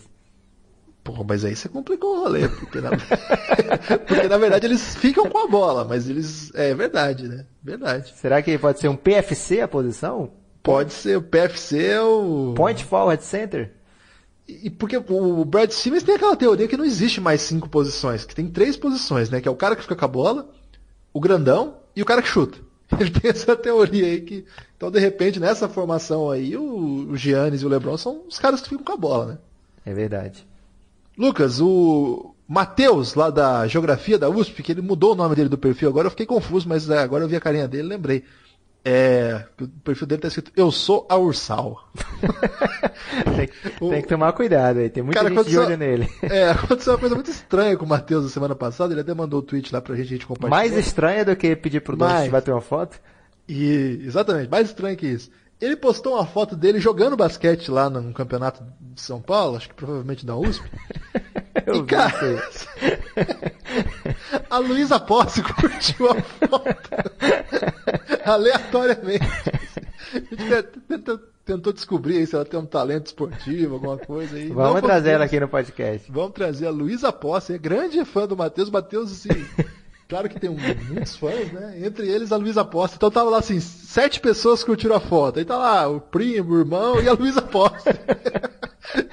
[1.04, 2.92] Porra, mas aí você complicou o rolê, porque na...
[4.08, 6.50] porque na verdade eles ficam com a bola, mas eles.
[6.56, 7.46] É verdade, né?
[7.62, 8.14] Verdade.
[8.16, 10.32] Será que pode ser um PFC a posição?
[10.62, 12.54] Pode ser o PFC é o.
[12.56, 13.74] Point Forward Center?
[14.48, 18.36] E porque o Brad Stevens tem aquela teoria que não existe mais cinco posições, que
[18.36, 19.42] tem três posições, né?
[19.42, 20.50] Que é o cara que fica com a bola,
[21.14, 22.58] o grandão e o cara que chuta.
[22.98, 24.46] Ele tem essa teoria aí que.
[24.78, 28.62] Então, de repente, nessa formação aí, o, o Giannis e o Lebron são os caras
[28.62, 29.38] que ficam com a bola, né?
[29.86, 30.46] É verdade.
[31.18, 35.58] Lucas, o Matheus, lá da Geografia da USP, que ele mudou o nome dele do
[35.58, 38.24] perfil agora, eu fiquei confuso, mas é, agora eu vi a carinha dele lembrei.
[38.86, 41.88] É, o perfil dele tá escrito Eu sou a Ursal.
[43.38, 46.10] tem, tem que tomar cuidado aí, tem muita Cara, gente de olho nele.
[46.24, 49.40] É, aconteceu uma coisa muito estranha com o Matheus na semana passada, ele até mandou
[49.40, 50.50] o tweet lá pra gente, a gente compartilhou.
[50.50, 52.30] Mais estranha do que pedir pro dono Mais.
[52.30, 53.00] bater uma foto?
[53.48, 55.30] E, exatamente, mais estranho que isso.
[55.64, 59.76] Ele postou uma foto dele jogando basquete lá no campeonato de São Paulo, acho que
[59.76, 60.70] provavelmente da USP.
[61.66, 62.44] Eu E, cara,
[64.50, 66.90] a Luísa Posse curtiu a foto
[68.26, 69.26] aleatoriamente.
[70.14, 74.50] A gente tentou, tentou descobrir aí se ela tem um talento esportivo, alguma coisa aí.
[74.50, 76.12] Vamos Não trazer ela aqui no podcast.
[76.12, 78.70] Vamos trazer a Luísa Posse, é grande fã do Matheus.
[78.70, 79.46] Matheus, assim,
[80.08, 81.80] claro que tem um- muitos fãs, né?
[81.86, 82.96] Entre eles a Luísa Posse.
[82.96, 85.40] Então tava lá assim, sete pessoas curtiram a foto.
[85.40, 87.90] Aí tá lá o primo, o irmão e a Luísa Posse.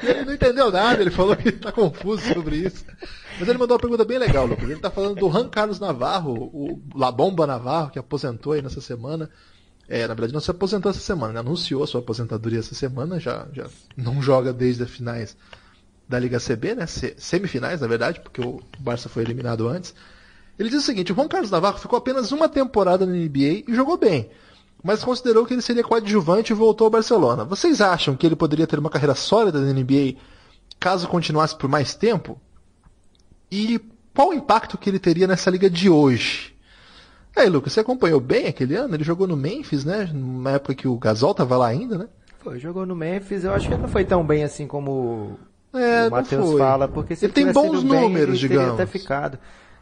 [0.03, 2.85] E ele não entendeu nada, ele falou que tá confuso sobre isso.
[3.39, 4.69] Mas ele mandou uma pergunta bem legal, Lucas.
[4.69, 8.81] Ele tá falando do Juan Carlos Navarro, o La Bomba Navarro, que aposentou aí nessa
[8.81, 9.31] semana.
[9.89, 11.41] É, na verdade não se aposentou essa semana, né?
[11.41, 13.67] anunciou sua aposentadoria essa semana, já, já
[13.97, 15.37] não joga desde as finais
[16.09, 16.87] da Liga CB, né?
[16.87, 19.95] Se- Semifinais, na verdade, porque o Barça foi eliminado antes.
[20.61, 23.75] Ele diz o seguinte: o Juan Carlos Navarro ficou apenas uma temporada na NBA e
[23.75, 24.31] jogou bem,
[24.85, 27.45] mas considerou que ele seria coadjuvante e voltou ao Barcelona.
[27.45, 30.17] Vocês acham que ele poderia ter uma carreira sólida na NBA
[30.79, 32.39] caso continuasse por mais tempo?
[33.51, 33.81] E
[34.15, 36.55] qual o impacto que ele teria nessa liga de hoje?
[37.35, 38.95] Aí, Lucas, você acompanhou bem aquele ano?
[38.95, 40.11] Ele jogou no Memphis, né?
[40.13, 42.09] Na época que o Gasol tava lá ainda, né?
[42.43, 45.39] Pô, jogou no Memphis, eu acho que ele não foi tão bem assim como
[45.73, 46.59] É, o Matheus foi.
[46.59, 48.81] fala, porque se Ele tem tivesse bons ido bem, números, ele teria digamos.
[48.81, 49.39] até ficado.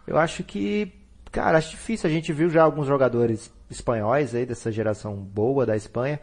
[0.09, 0.92] Eu acho que,
[1.30, 2.09] cara, acho difícil.
[2.09, 6.18] A gente viu já alguns jogadores espanhóis aí dessa geração boa da Espanha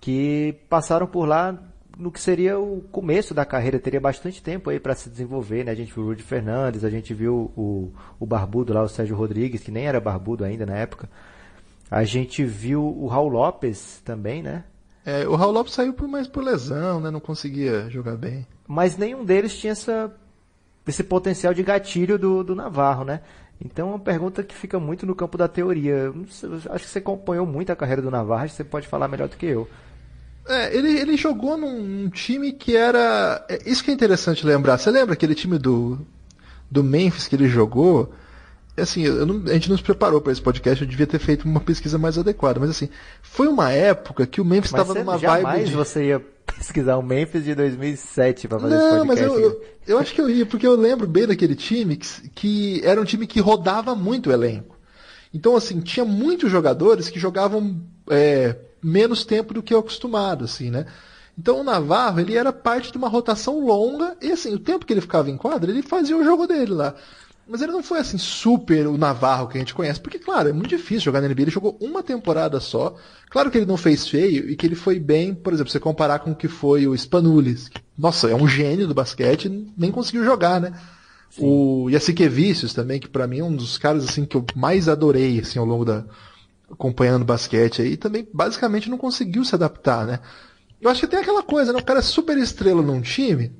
[0.00, 1.56] que passaram por lá
[1.96, 5.72] no que seria o começo da carreira, teria bastante tempo aí para se desenvolver, né?
[5.72, 9.16] A gente viu o Rudy Fernandes, a gente viu o, o barbudo lá, o Sérgio
[9.16, 11.08] Rodrigues, que nem era barbudo ainda na época.
[11.90, 14.62] A gente viu o Raul Lopes também, né?
[15.04, 17.10] É, o Raul Lopes saiu por mais por lesão, né?
[17.10, 18.46] Não conseguia jogar bem.
[18.66, 20.14] mas nenhum deles tinha essa,
[20.88, 23.20] esse potencial de gatilho do, do Navarro, né?
[23.64, 26.12] Então é uma pergunta que fica muito no campo da teoria.
[26.70, 29.28] Acho que você acompanhou muito a carreira do Navarro, acho que você pode falar melhor
[29.28, 29.68] do que eu.
[30.48, 33.44] É, ele, ele jogou num, num time que era.
[33.48, 34.78] é, isso que é interessante lembrar.
[34.78, 35.98] Você lembra aquele time do,
[36.70, 38.12] do Memphis que ele jogou?
[38.76, 41.44] Assim, eu não- a gente não se preparou para esse podcast, eu devia ter feito
[41.44, 42.60] uma pesquisa mais adequada.
[42.60, 42.88] Mas assim,
[43.20, 45.70] foi uma época que o Memphis estava numa jamais vibe.
[45.70, 45.74] De...
[45.76, 49.42] você ia pesquisar o Memphis de 2007 para fazer Não, esse mas podcast.
[49.42, 52.80] eu, eu, eu acho que eu ia, porque eu lembro bem daquele time que, que
[52.84, 54.76] era um time que rodava muito o elenco.
[55.32, 57.80] Então, assim, tinha muitos jogadores que jogavam
[58.10, 60.86] é, menos tempo do que eu acostumado, assim, né?
[61.38, 64.92] Então o Navarro, ele era parte de uma rotação longa, e assim, o tempo que
[64.92, 66.94] ele ficava em quadra, ele fazia o jogo dele lá.
[67.48, 70.52] Mas ele não foi assim super o Navarro que a gente conhece, porque claro, é
[70.52, 72.94] muito difícil jogar na NBA, ele jogou uma temporada só.
[73.30, 76.18] Claro que ele não fez feio e que ele foi bem, por exemplo, você comparar
[76.18, 77.70] com o que foi o Spanulis.
[77.96, 80.78] Nossa, é um gênio do basquete, nem conseguiu jogar, né?
[81.38, 85.40] O Jassikevicius também, que pra mim é um dos caras assim que eu mais adorei
[85.40, 86.04] assim ao longo da
[86.70, 90.20] acompanhando basquete aí, também basicamente não conseguiu se adaptar, né?
[90.80, 91.78] Eu acho que tem aquela coisa, né?
[91.78, 93.52] O cara é super estrela num time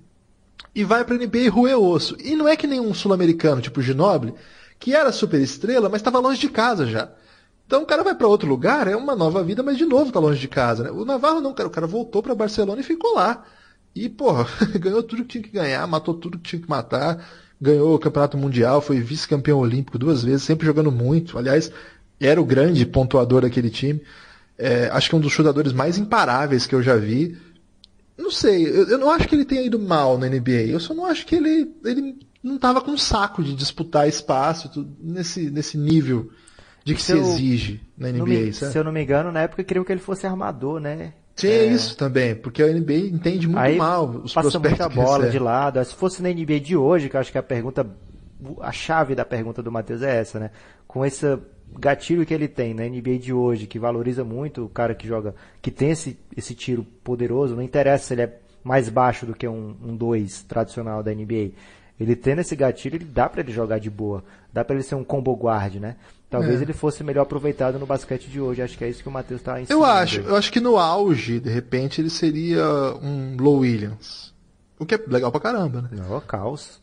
[0.75, 2.17] e vai pra NBA e roer osso.
[2.23, 4.35] E não é que nem um sul-americano, tipo o Ginoble,
[4.79, 7.11] que era super estrela, mas estava longe de casa já.
[7.67, 10.19] Então o cara vai pra outro lugar, é uma nova vida, mas de novo tá
[10.19, 10.91] longe de casa, né?
[10.91, 13.45] O Navarro não, cara, o cara voltou pra Barcelona e ficou lá.
[13.95, 14.47] E, porra,
[14.79, 17.27] ganhou tudo que tinha que ganhar, matou tudo que tinha que matar,
[17.61, 21.37] ganhou o campeonato mundial, foi vice-campeão olímpico duas vezes, sempre jogando muito.
[21.37, 21.71] Aliás,
[22.21, 24.01] era o grande pontuador daquele time.
[24.57, 27.37] É, acho que é um dos chutadores mais imparáveis que eu já vi.
[28.19, 30.67] Não sei, eu, eu, não acho que ele tenha ido mal na NBA.
[30.69, 34.97] Eu só não acho que ele, ele não estava com saco de disputar espaço tudo,
[35.01, 36.29] nesse, nesse nível
[36.85, 38.25] de que se, se exige na NBA.
[38.25, 38.53] Me?
[38.53, 41.13] Se eu não me engano, na época queriam que ele fosse armador, né?
[41.37, 41.67] Tinha é...
[41.67, 45.83] isso também, porque a NBA entende muito Aí mal os passa muita bola de lado.
[45.85, 47.87] Se fosse na NBA de hoje, que eu acho que a pergunta,
[48.61, 50.51] a chave da pergunta do Matheus é essa, né?
[50.89, 51.39] Com esse
[51.79, 55.35] gatilho que ele tem na NBA de hoje, que valoriza muito o cara que joga,
[55.61, 59.49] que tem esse, esse tiro poderoso, não interessa se ele é mais baixo do que
[59.49, 61.53] um 2 um tradicional da NBA.
[61.99, 64.23] Ele tendo esse gatilho, ele dá para ele jogar de boa.
[64.53, 65.97] Dá para ele ser um combo guard, né?
[66.31, 66.63] Talvez é.
[66.63, 68.63] ele fosse melhor aproveitado no basquete de hoje.
[68.63, 69.83] Acho que é isso que o Matheus está ensinando.
[69.83, 70.21] Eu acho.
[70.21, 72.65] Eu acho que no auge, de repente, ele seria
[73.03, 74.33] um Low Williams.
[74.79, 75.89] O que é legal pra caramba, né?
[75.93, 76.81] Não, caos.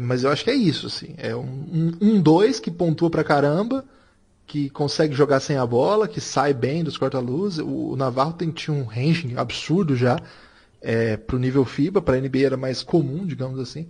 [0.00, 1.14] Mas eu acho que é isso, assim.
[1.16, 3.84] É um 2 um, dois que pontua pra caramba,
[4.46, 7.58] que consegue jogar sem a bola, que sai bem dos corta-luz.
[7.58, 10.18] O, o Navarro tem, tinha um range absurdo já
[10.80, 13.88] é, pro nível FIBA, pra NBA era mais comum, digamos assim.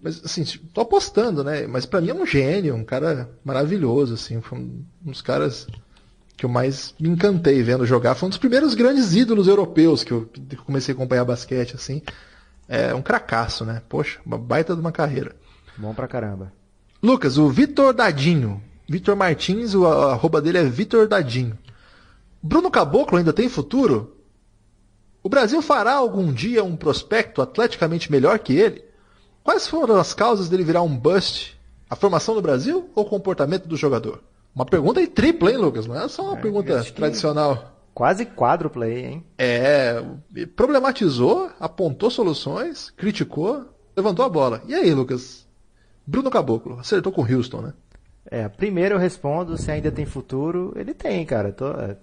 [0.00, 0.42] Mas, assim,
[0.72, 1.66] tô apostando, né?
[1.66, 4.40] Mas para mim é um gênio, um cara maravilhoso, assim.
[4.40, 5.66] Foi um dos caras
[6.36, 8.14] que eu mais me encantei vendo jogar.
[8.14, 10.30] Foi um dos primeiros grandes ídolos europeus que eu
[10.64, 12.00] comecei a acompanhar basquete, assim.
[12.66, 13.82] É um cracaço, né?
[13.88, 15.36] Poxa, uma baita de uma carreira.
[15.76, 16.50] Bom pra caramba.
[17.02, 18.62] Lucas, o Vitor Dadinho.
[18.90, 21.56] Vitor Martins, o arroba dele é Vitor Dadinho.
[22.42, 24.16] Bruno Caboclo ainda tem futuro?
[25.22, 28.84] O Brasil fará algum dia um prospecto atleticamente melhor que ele?
[29.44, 31.56] Quais foram as causas dele virar um bust?
[31.88, 34.24] A formação do Brasil ou o comportamento do jogador?
[34.52, 35.86] Uma pergunta aí tripla, hein, Lucas?
[35.86, 37.72] Não é só uma é, pergunta tradicional.
[37.94, 39.24] Quase quádrupla aí, hein?
[39.38, 40.02] É,
[40.56, 43.66] problematizou, apontou soluções, criticou,
[43.96, 44.60] levantou a bola.
[44.66, 45.46] E aí, Lucas?
[46.04, 47.72] Bruno Caboclo, acertou com o Houston, né?
[48.26, 50.72] É, primeiro eu respondo se ainda tem futuro.
[50.76, 51.52] Ele tem, cara.
[51.52, 51.96] Tô, é,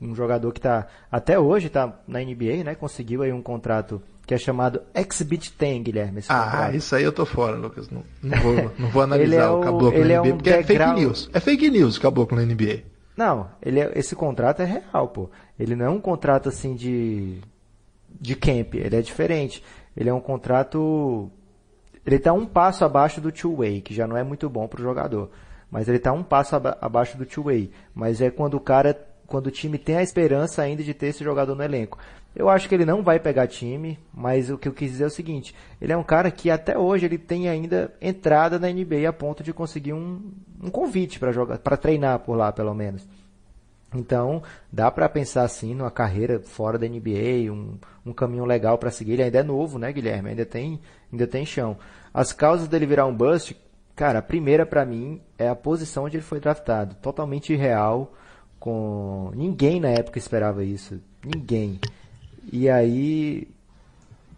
[0.00, 2.74] um jogador que tá até hoje tá na NBA, né?
[2.74, 6.20] Conseguiu aí um contrato que é chamado Exhibit 10, Guilherme.
[6.28, 6.76] ah, contrato.
[6.76, 7.90] isso aí eu tô fora, Lucas.
[7.90, 10.50] Não, não vou, não vou analisar é o, o caboclo na NBA, é um porque
[10.50, 10.60] degrau...
[10.60, 11.30] é fake news.
[11.32, 12.82] É fake news o caboclo na NBA.
[13.16, 15.30] Não, ele é, esse contrato é real, pô.
[15.58, 17.38] Ele não é um contrato assim de
[18.20, 19.62] de camp, ele é diferente.
[19.96, 21.30] Ele é um contrato
[22.06, 24.82] ele está um passo abaixo do two-way, que já não é muito bom para o
[24.82, 25.30] jogador.
[25.74, 27.68] Mas ele está um passo abaixo do two-way.
[27.92, 28.96] Mas é quando o cara
[29.26, 31.98] quando o time tem a esperança ainda de ter esse jogador no elenco.
[32.36, 35.06] Eu acho que ele não vai pegar time, mas o que eu quis dizer é
[35.08, 39.08] o seguinte: ele é um cara que até hoje ele tem ainda entrada na NBA
[39.08, 40.30] a ponto de conseguir um,
[40.62, 43.04] um convite para jogar, para treinar por lá, pelo menos.
[43.92, 48.92] Então, dá para pensar assim numa carreira fora da NBA, um, um caminho legal para
[48.92, 49.14] seguir.
[49.14, 50.30] Ele ainda é novo, né, Guilherme?
[50.30, 50.80] Ainda tem,
[51.12, 51.76] ainda tem chão.
[52.12, 53.56] As causas dele virar um bust,
[53.94, 58.12] cara, a primeira para mim é a posição onde ele foi draftado, totalmente irreal
[58.58, 61.78] com ninguém na época esperava isso, ninguém.
[62.50, 63.46] E aí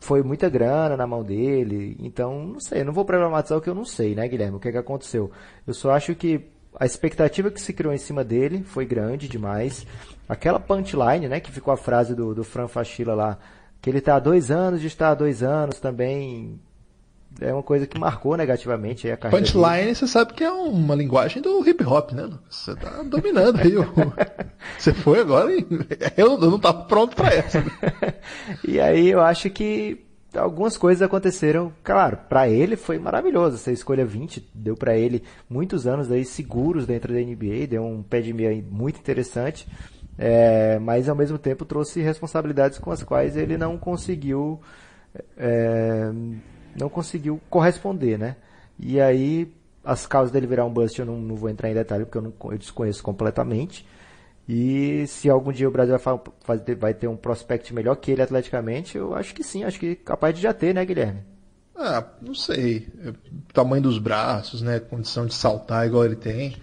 [0.00, 3.74] foi muita grana na mão dele, então não sei, não vou problematizar o que eu
[3.74, 4.56] não sei, né, Guilherme?
[4.56, 5.30] O que é que aconteceu?
[5.66, 6.44] Eu só acho que
[6.78, 9.86] a expectativa que se criou em cima dele foi grande demais.
[10.28, 13.38] Aquela punchline, né, que ficou a frase do, do Fran Fachila lá,
[13.80, 16.58] que ele está há dois anos de estar há dois anos também
[17.40, 19.44] é uma coisa que marcou negativamente a carreira.
[19.44, 22.30] Punchline, você sabe que é uma linguagem do hip hop, né?
[22.48, 23.72] Você tá dominando aí.
[24.78, 25.66] você foi agora e
[26.16, 27.62] eu não tava pronto para essa.
[28.66, 30.02] e aí eu acho que
[30.34, 31.72] algumas coisas aconteceram.
[31.84, 33.56] Claro, para ele foi maravilhoso.
[33.56, 38.02] Essa escolha 20 deu para ele muitos anos aí seguros dentro da NBA, deu um
[38.02, 39.68] pé de meia muito interessante.
[40.18, 44.58] É, mas ao mesmo tempo trouxe responsabilidades com as quais ele não conseguiu
[45.36, 46.10] é,
[46.78, 48.36] não conseguiu corresponder, né?
[48.78, 49.52] E aí,
[49.84, 52.22] as causas dele virar um bust eu não, não vou entrar em detalhe porque eu,
[52.22, 53.86] não, eu desconheço completamente.
[54.48, 55.96] E se algum dia o Brasil
[56.78, 60.34] vai, ter um prospect melhor que ele atleticamente, eu acho que sim, acho que capaz
[60.36, 61.20] de já ter, né, Guilherme?
[61.74, 62.88] Ah, não sei.
[63.52, 64.78] tamanho dos braços, né?
[64.78, 66.56] Condição de saltar igual ele tem.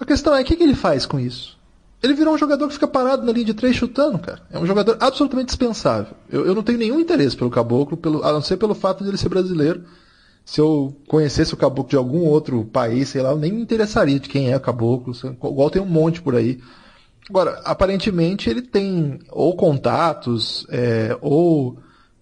[0.00, 1.57] A questão é, o que, que ele faz com isso?
[2.02, 4.40] Ele virou um jogador que fica parado na linha de três chutando, cara.
[4.50, 6.14] É um jogador absolutamente dispensável.
[6.30, 9.10] Eu, eu não tenho nenhum interesse pelo Caboclo, pelo, a não ser pelo fato de
[9.10, 9.82] ele ser brasileiro.
[10.44, 14.20] Se eu conhecesse o Caboclo de algum outro país, sei lá, eu nem me interessaria
[14.20, 15.12] de quem é o Caboclo.
[15.24, 16.60] Igual tem um monte por aí.
[17.28, 21.78] Agora, aparentemente ele tem ou contatos, é, ou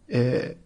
[0.08, 0.56] é,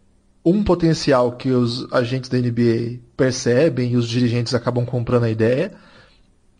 [0.45, 5.73] um potencial que os agentes da NBA percebem e os dirigentes acabam comprando a ideia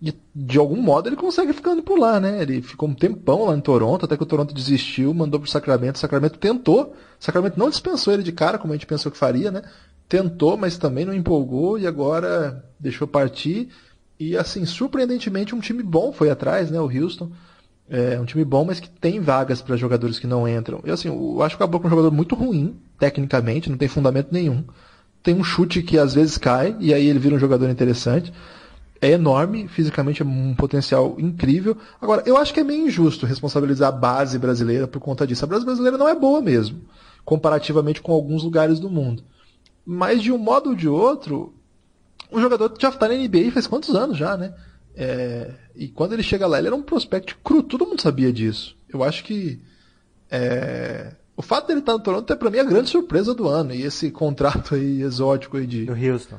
[0.01, 2.43] de, de algum modo ele consegue ficando por lá, né?
[2.43, 5.97] Ele ficou um tempão lá em Toronto, até que o Toronto desistiu, mandou pro Sacramento,
[5.97, 9.19] o Sacramento tentou, o Sacramento não dispensou ele de cara, como a gente pensou que
[9.19, 9.63] faria, né?
[10.11, 13.69] tentou, mas também não empolgou e agora deixou partir.
[14.19, 16.81] E assim, surpreendentemente, um time bom foi atrás, né?
[16.81, 17.31] O Houston.
[17.89, 20.81] É um time bom, mas que tem vagas para jogadores que não entram.
[20.85, 23.89] Eu assim, eu acho que o Caboclo é um jogador muito ruim, tecnicamente, não tem
[23.89, 24.65] fundamento nenhum.
[25.23, 28.33] Tem um chute que às vezes cai, e aí ele vira um jogador interessante.
[29.03, 31.77] É enorme, fisicamente é um potencial incrível.
[32.01, 35.45] Agora, eu acho que é meio injusto responsabilizar a base brasileira por conta disso.
[35.45, 36.83] A base brasileira não é boa mesmo,
[37.25, 39.25] comparativamente com alguns lugares do mundo.
[39.87, 41.55] Mas de um modo ou de outro,
[42.31, 44.55] o jogador já está na NBA faz quantos anos já, né?
[44.95, 48.77] É, e quando ele chega lá, ele era um prospect cru, todo mundo sabia disso.
[48.87, 49.63] Eu acho que
[50.31, 53.73] é, o fato dele estar no Toronto é para mim a grande surpresa do ano.
[53.73, 55.87] E esse contrato aí exótico aí de.
[55.87, 56.39] No Houston.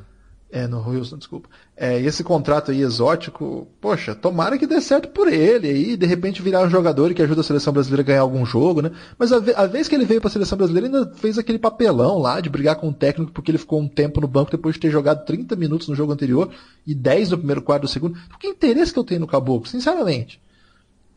[0.54, 1.48] É, no Wilson, desculpa.
[1.74, 6.04] É, e esse contrato aí exótico, poxa, tomara que dê certo por ele aí, de
[6.04, 8.90] repente virar um jogador que ajuda a seleção brasileira a ganhar algum jogo, né?
[9.18, 11.58] Mas a, ve a vez que ele veio para a seleção brasileira, ainda fez aquele
[11.58, 14.74] papelão lá de brigar com o técnico porque ele ficou um tempo no banco depois
[14.74, 16.50] de ter jogado 30 minutos no jogo anterior
[16.86, 18.18] e 10 no primeiro quarto do segundo.
[18.38, 20.38] Que interesse que eu tenho no Caboclo, sinceramente?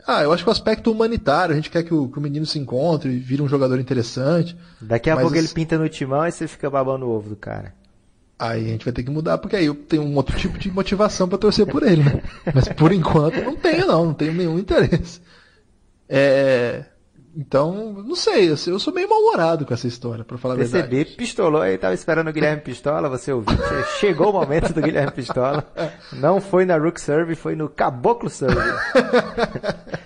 [0.07, 2.45] Ah, eu acho que o aspecto humanitário, a gente quer que o, que o menino
[2.45, 4.55] se encontre e vire um jogador interessante.
[4.79, 7.73] Daqui a pouco ele pinta no timão e você fica babando o ovo do cara.
[8.37, 10.69] Aí a gente vai ter que mudar, porque aí eu tenho um outro tipo de
[10.69, 12.21] motivação para torcer por ele, né?
[12.53, 15.21] Mas por enquanto não tenho não, não tenho nenhum interesse.
[16.09, 16.85] É...
[17.37, 21.17] Então, não sei, eu sou meio mal-humorado com essa história, para falar Percebi, a verdade.
[21.17, 23.57] pistolou aí, tava esperando o Guilherme Pistola, você ouviu,
[23.99, 25.67] chegou o momento do Guilherme Pistola.
[26.13, 28.55] Não foi na Rook Serve, foi no Caboclo Serve.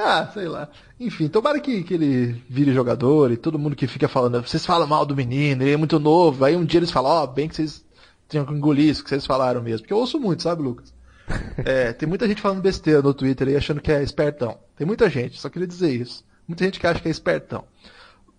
[0.00, 0.68] Ah, sei lá.
[0.98, 4.86] Enfim, tomara que, que ele vire jogador e todo mundo que fica falando, vocês falam
[4.86, 6.44] mal do menino, ele é muito novo.
[6.44, 7.84] Aí um dia eles falam, ó, oh, bem que vocês
[8.28, 9.80] tinham que engolir isso que vocês falaram mesmo.
[9.80, 10.92] Porque eu ouço muito, sabe, Lucas?
[11.64, 14.58] É, tem muita gente falando besteira no Twitter aí achando que é espertão.
[14.76, 16.24] Tem muita gente, só queria dizer isso.
[16.48, 17.64] Muita gente que acha que é espertão.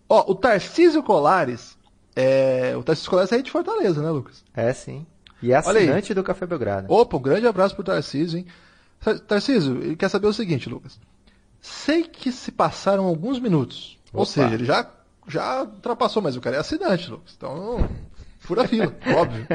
[0.09, 1.77] Ó, o Tarcísio Colares,
[2.15, 2.75] é...
[2.75, 4.43] o Tarcísio Colares é de Fortaleza, né, Lucas?
[4.53, 5.05] É, sim.
[5.41, 6.91] E é assinante do Café Belgrado.
[6.91, 8.45] Opa, um grande abraço pro Tarcísio, hein?
[9.27, 10.99] Tarcísio, ele quer saber o seguinte, Lucas.
[11.61, 13.97] Sei que se passaram alguns minutos.
[14.09, 14.19] Opa.
[14.19, 14.89] Ou seja, ele já,
[15.27, 17.33] já ultrapassou, mas o cara é assinante, Lucas.
[17.37, 17.87] Então,
[18.39, 19.47] fura fila, óbvio.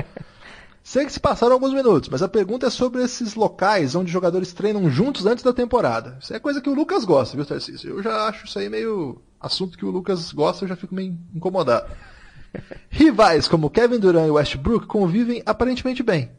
[0.83, 4.53] Sei que se passaram alguns minutos, mas a pergunta é sobre esses locais onde jogadores
[4.53, 6.17] treinam juntos antes da temporada.
[6.23, 7.91] Isso é coisa que o Lucas gosta, viu, Tarcísio?
[7.91, 11.19] Eu já acho isso aí meio assunto que o Lucas gosta, eu já fico meio
[11.35, 11.91] incomodado.
[12.89, 16.31] Rivais como Kevin Durant e Westbrook convivem aparentemente bem.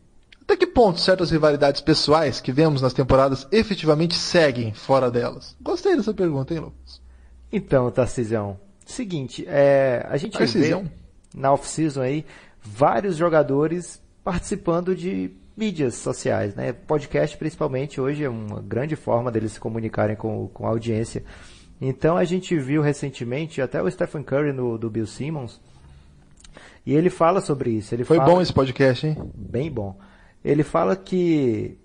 [0.47, 5.57] Até que ponto certas rivalidades pessoais que vemos nas temporadas efetivamente seguem fora delas?
[5.61, 7.01] Gostei dessa pergunta, hein, Lucas?
[7.51, 10.83] Então, Tarcisão, seguinte, é, a gente Tarcisão.
[10.83, 10.89] vê
[11.35, 12.25] na off-season aí
[12.61, 16.71] vários jogadores participando de mídias sociais, né?
[16.71, 21.25] Podcast principalmente hoje é uma grande forma deles se comunicarem com, com a audiência.
[21.81, 25.59] Então a gente viu recentemente até o Stephen Curry no, do Bill Simmons
[26.85, 27.93] e ele fala sobre isso.
[27.93, 28.31] Ele Foi fala...
[28.31, 29.17] bom esse podcast, hein?
[29.35, 29.93] Bem bom
[30.43, 31.77] ele fala que,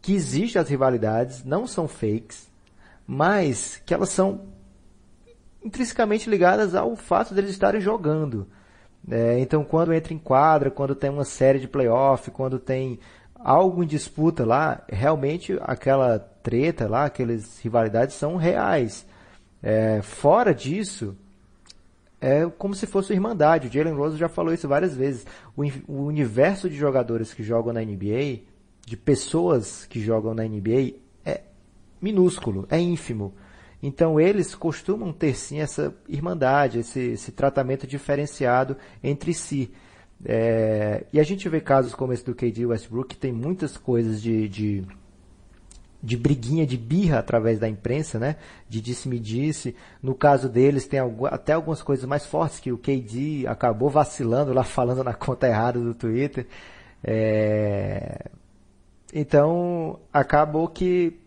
[0.00, 2.50] que existem as rivalidades, não são fakes,
[3.06, 4.46] mas que elas são
[5.62, 8.46] intrinsecamente ligadas ao fato deles estarem jogando.
[9.10, 12.98] É, então, quando entra em quadra, quando tem uma série de playoff, quando tem
[13.34, 19.06] algo em disputa lá, realmente aquela treta lá, aquelas rivalidades são reais.
[19.62, 21.16] É, fora disso,
[22.20, 23.68] é como se fosse irmandade.
[23.68, 25.26] O Jalen Rose já falou isso várias vezes.
[25.56, 28.40] O, o, universo de jogadores que jogam na NBA,
[28.84, 30.94] de pessoas que jogam na NBA,
[31.24, 31.42] é
[32.00, 33.34] minúsculo, é ínfimo.
[33.82, 39.70] Então eles costumam ter sim essa irmandade, esse, esse tratamento diferenciado entre si.
[40.24, 44.20] É, e a gente vê casos como esse do KD Westbrook, que tem muitas coisas
[44.20, 44.84] de, de
[46.02, 48.36] de briguinha, de birra através da imprensa, né?
[48.68, 49.74] De disse-me-disse.
[50.02, 54.62] No caso deles, tem até algumas coisas mais fortes que o KD acabou vacilando lá,
[54.64, 56.46] falando na conta errada do Twitter.
[57.02, 58.26] É...
[59.12, 61.18] Então, acabou que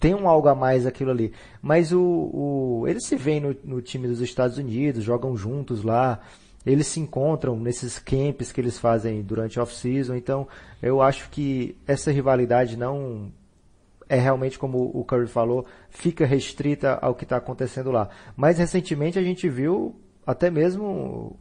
[0.00, 1.32] tem um algo a mais aquilo ali.
[1.60, 2.84] Mas o, o...
[2.86, 6.20] eles se veem no, no time dos Estados Unidos, jogam juntos lá
[6.64, 10.48] eles se encontram nesses camps que eles fazem durante off-season, então
[10.82, 13.30] eu acho que essa rivalidade não
[14.08, 18.08] é realmente, como o Curry falou, fica restrita ao que está acontecendo lá.
[18.36, 19.94] Mas recentemente a gente viu
[20.26, 21.36] até mesmo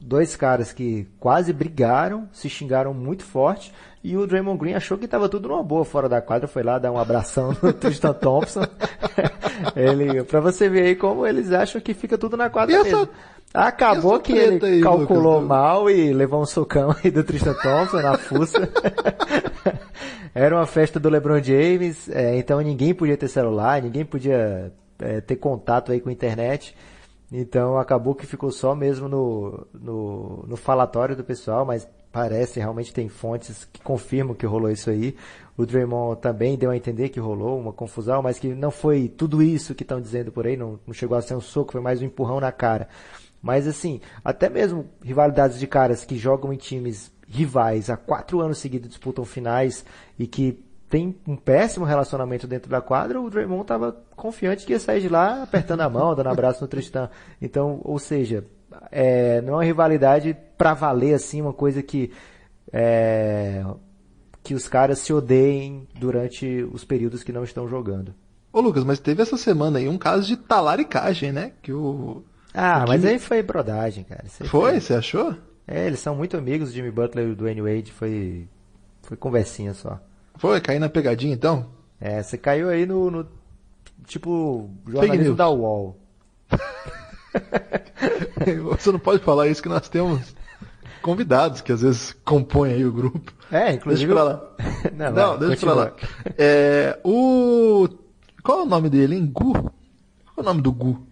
[0.00, 5.06] dois caras que quase brigaram, se xingaram muito forte, e o Draymond Green achou que
[5.06, 8.62] estava tudo numa boa fora da quadra, foi lá dar um abração no Tristan Thompson.
[9.74, 13.08] ele, para você ver aí como eles acham que fica tudo na quadra essa, mesmo.
[13.52, 18.00] Acabou que ele aí, calculou Lucas, mal e levou um socão aí do Tristan Thompson
[18.02, 18.68] na fuça.
[20.34, 25.20] Era uma festa do LeBron James, é, então ninguém podia ter celular, ninguém podia é,
[25.20, 26.76] ter contato aí com a internet.
[27.32, 32.92] Então acabou que ficou só mesmo no, no, no falatório do pessoal, mas parece realmente
[32.92, 35.14] tem fontes que confirmam que rolou isso aí.
[35.56, 39.42] O Draymond também deu a entender que rolou uma confusão, mas que não foi tudo
[39.42, 42.00] isso que estão dizendo por aí, não, não chegou a ser um soco, foi mais
[42.00, 42.88] um empurrão na cara.
[43.40, 48.58] Mas assim, até mesmo rivalidades de caras que jogam em times rivais há quatro anos
[48.58, 49.84] seguidos disputam finais
[50.18, 54.80] e que tem um péssimo relacionamento dentro da quadra, o Draymond estava confiante que ia
[54.80, 57.10] sair de lá apertando a mão, dando abraço no Tristan.
[57.40, 58.44] Então, ou seja,
[58.90, 62.10] é, não é uma rivalidade para valer assim, uma coisa que
[62.72, 63.64] é,
[64.42, 68.14] que os caras se odeiem durante os períodos que não estão jogando.
[68.52, 71.52] Ô Lucas, mas teve essa semana aí um caso de talaricagem, né?
[71.62, 72.24] Que o.
[72.60, 74.24] Ah, mas aí foi brodagem, cara.
[74.26, 74.48] Foi?
[74.48, 74.80] foi?
[74.80, 75.32] Você achou?
[75.64, 78.48] É, eles são muito amigos, Jimmy Butler e o Dwayne Wade, foi,
[79.02, 80.00] foi conversinha só.
[80.34, 80.60] Foi?
[80.60, 81.66] Cair na pegadinha então?
[82.00, 83.28] É, você caiu aí no, no
[84.06, 86.00] tipo, jornalismo da UOL.
[88.74, 90.34] você não pode falar isso que nós temos
[91.00, 93.32] convidados que às vezes compõem aí o grupo.
[93.52, 94.12] É, inclusive.
[94.12, 94.42] Deixa pra lá.
[94.92, 95.74] não, não vai, deixa continua.
[95.74, 95.92] pra lá.
[96.36, 97.88] É, o.
[98.42, 99.30] Qual é o nome dele, hein?
[99.32, 99.52] Gu?
[99.52, 99.72] Qual
[100.38, 101.06] é o nome do Gu?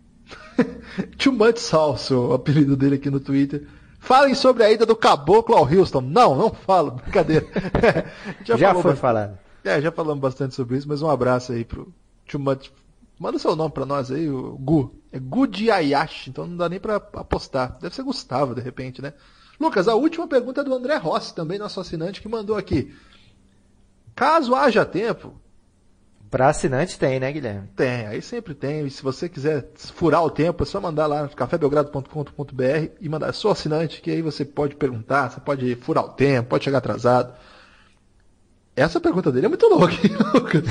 [1.18, 3.66] Too Much Salsa, o apelido dele aqui no Twitter.
[3.98, 6.00] Falem sobre a ida do caboclo ao Houston.
[6.00, 7.46] Não, não falo, brincadeira.
[8.44, 9.38] já, já foi falado.
[9.64, 11.92] É, já falamos bastante sobre isso, mas um abraço aí pro
[12.28, 12.70] Too Much.
[13.18, 14.94] Manda seu nome pra nós aí, o Gu.
[15.10, 17.78] É Gu de Ayashi, então não dá nem pra apostar.
[17.80, 19.14] Deve ser Gustavo, de repente, né?
[19.58, 22.94] Lucas, a última pergunta é do André Rossi, também nosso assinante, que mandou aqui.
[24.14, 25.34] Caso haja tempo.
[26.30, 27.68] Para assinante tem, né, Guilherme?
[27.76, 28.86] Tem, aí sempre tem.
[28.86, 33.32] E se você quiser furar o tempo, é só mandar lá no cafébelgrado.com.br e mandar
[33.32, 37.34] sou assinante, que aí você pode perguntar, você pode furar o tempo, pode chegar atrasado.
[38.74, 40.62] Essa pergunta dele é muito louca, hein, Lucas?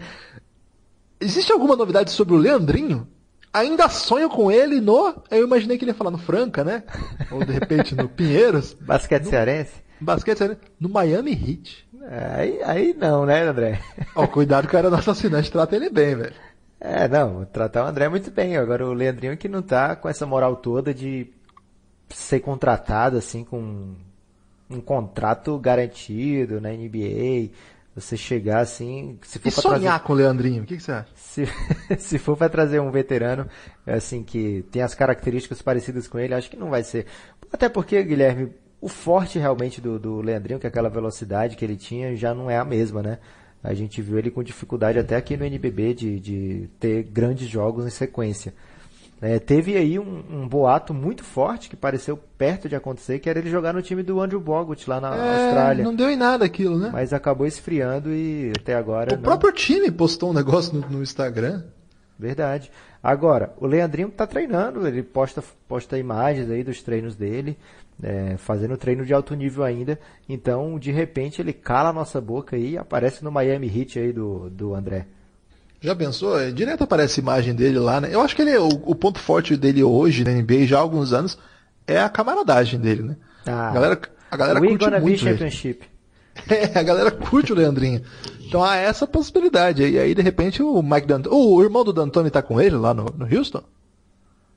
[1.20, 3.06] Existe alguma novidade sobre o Leandrinho?
[3.54, 5.14] ainda sonho com ele no.
[5.30, 6.82] Eu imaginei que ele ia falar no Franca, né?
[7.30, 8.74] Ou de repente no Pinheiros.
[8.74, 9.72] Basquete no, cearense?
[10.00, 10.60] Basquete cearense.
[10.80, 11.88] No Miami Heat.
[12.08, 13.80] Aí, aí não, né, André?
[14.14, 16.34] Ó, cuidado que o cara nosso assinante trata ele bem, velho.
[16.78, 18.56] É, não, tratar o André muito bem.
[18.56, 21.32] Agora o Leandrinho que não tá com essa moral toda de
[22.10, 23.94] ser contratado assim com
[24.68, 27.50] um contrato garantido na NBA,
[27.94, 29.18] você chegar assim.
[29.22, 30.00] Se for e sonhar trazer...
[30.00, 31.08] com o Leandrinho, o que, que você acha?
[31.14, 31.46] Se,
[31.98, 33.48] se for para trazer um veterano,
[33.86, 37.06] assim, que tem as características parecidas com ele, acho que não vai ser.
[37.52, 38.52] Até porque, Guilherme,
[38.84, 42.50] o forte realmente do, do Leandrinho, que é aquela velocidade que ele tinha, já não
[42.50, 43.18] é a mesma, né?
[43.62, 47.86] A gente viu ele com dificuldade até aqui no NBB de, de ter grandes jogos
[47.86, 48.52] em sequência.
[49.22, 53.38] É, teve aí um, um, boato muito forte que pareceu perto de acontecer, que era
[53.38, 55.82] ele jogar no time do Andrew Bogut lá na é, Austrália.
[55.82, 56.90] Não deu em nada aquilo, né?
[56.92, 59.14] Mas acabou esfriando e até agora.
[59.14, 59.22] O não...
[59.22, 61.62] próprio time postou um negócio no, no, Instagram.
[62.18, 62.70] Verdade.
[63.02, 67.56] Agora, o Leandrinho tá treinando, ele posta, posta imagens aí dos treinos dele,
[68.02, 69.98] é, fazendo treino de alto nível ainda.
[70.28, 74.50] Então, de repente, ele cala a nossa boca e aparece no Miami Heat aí do,
[74.50, 75.06] do André.
[75.80, 76.40] Já pensou?
[76.40, 78.08] É, direto aparece a imagem dele lá, né?
[78.10, 81.12] Eu acho que ele, o, o ponto forte dele hoje na NBA já há alguns
[81.12, 81.38] anos
[81.86, 83.16] é a camaradagem dele, né?
[83.46, 85.84] Ah, a galera, a galera curte muito Championship.
[86.50, 88.02] É, a galera curte o Leandrinho.
[88.40, 89.84] Então há essa possibilidade.
[89.84, 91.36] E aí, de repente, o Mike D'Antoni...
[91.36, 93.62] O irmão do D'Antoni tá com ele lá no, no Houston?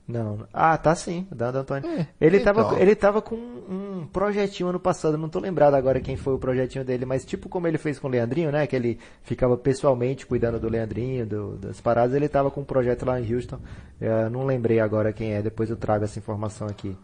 [0.08, 0.48] Não.
[0.54, 1.86] Ah, tá sim, o Dando Antônio.
[1.86, 2.54] É, ele, então.
[2.54, 6.38] tava, ele tava com um projetinho ano passado, não tô lembrado agora quem foi o
[6.38, 8.66] projetinho dele, mas tipo como ele fez com o Leandrinho, né?
[8.66, 13.04] Que ele ficava pessoalmente cuidando do Leandrinho, do, das paradas, ele tava com um projeto
[13.04, 13.58] lá em Houston.
[14.00, 16.96] Eu não lembrei agora quem é, depois eu trago essa informação aqui.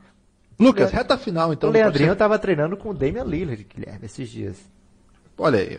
[0.59, 1.69] Lucas, reta final então.
[1.69, 2.19] O Leandrinho pode...
[2.19, 4.57] tava treinando com o Damian Lillard, Guilherme, esses dias.
[5.37, 5.79] Olha aí.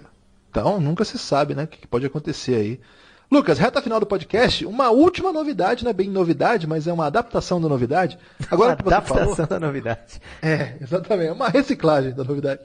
[0.51, 1.63] Então, nunca se sabe, né?
[1.63, 2.79] O que pode acontecer aí.
[3.31, 7.07] Lucas, reta final do podcast, uma última novidade, não é bem novidade, mas é uma
[7.07, 8.17] adaptação da novidade.
[8.51, 10.21] Agora uma que você adaptação falou, da novidade.
[10.41, 12.61] É, exatamente, é uma reciclagem da novidade.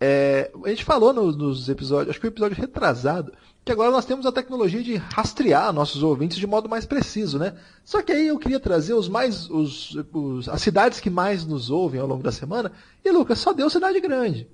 [0.00, 3.32] É, a gente falou nos, nos episódios, acho que o episódio retrasado,
[3.64, 7.54] que agora nós temos a tecnologia de rastrear nossos ouvintes de modo mais preciso, né?
[7.84, 11.68] Só que aí eu queria trazer os mais, os, os, as cidades que mais nos
[11.68, 12.72] ouvem ao longo da semana,
[13.04, 14.48] e Lucas, só deu cidade grande.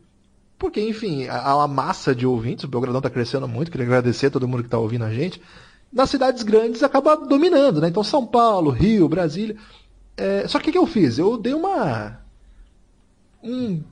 [0.59, 4.31] Porque, enfim, há uma massa de ouvintes, o Belgradão está crescendo muito, queria agradecer a
[4.31, 5.41] todo mundo que está ouvindo a gente.
[5.93, 7.89] Nas cidades grandes acaba dominando, né?
[7.89, 9.57] Então São Paulo, Rio, Brasília.
[10.17, 11.19] É, só que o que eu fiz?
[11.19, 12.19] Eu dei uma.
[13.43, 13.83] Um,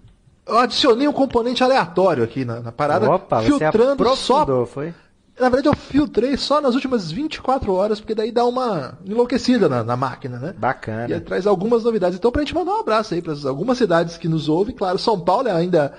[0.46, 4.66] eu adicionei um componente aleatório aqui na, na parada, Opa, filtrando só.
[4.66, 4.94] Foi?
[5.38, 9.82] Na verdade, eu filtrei só nas últimas 24 horas, porque daí dá uma enlouquecida na,
[9.82, 10.54] na máquina, né?
[10.56, 11.14] Bacana.
[11.14, 12.16] E traz algumas novidades.
[12.16, 14.74] Então, pra gente mandar um abraço aí para algumas cidades que nos ouvem.
[14.74, 15.92] Claro, São Paulo é ainda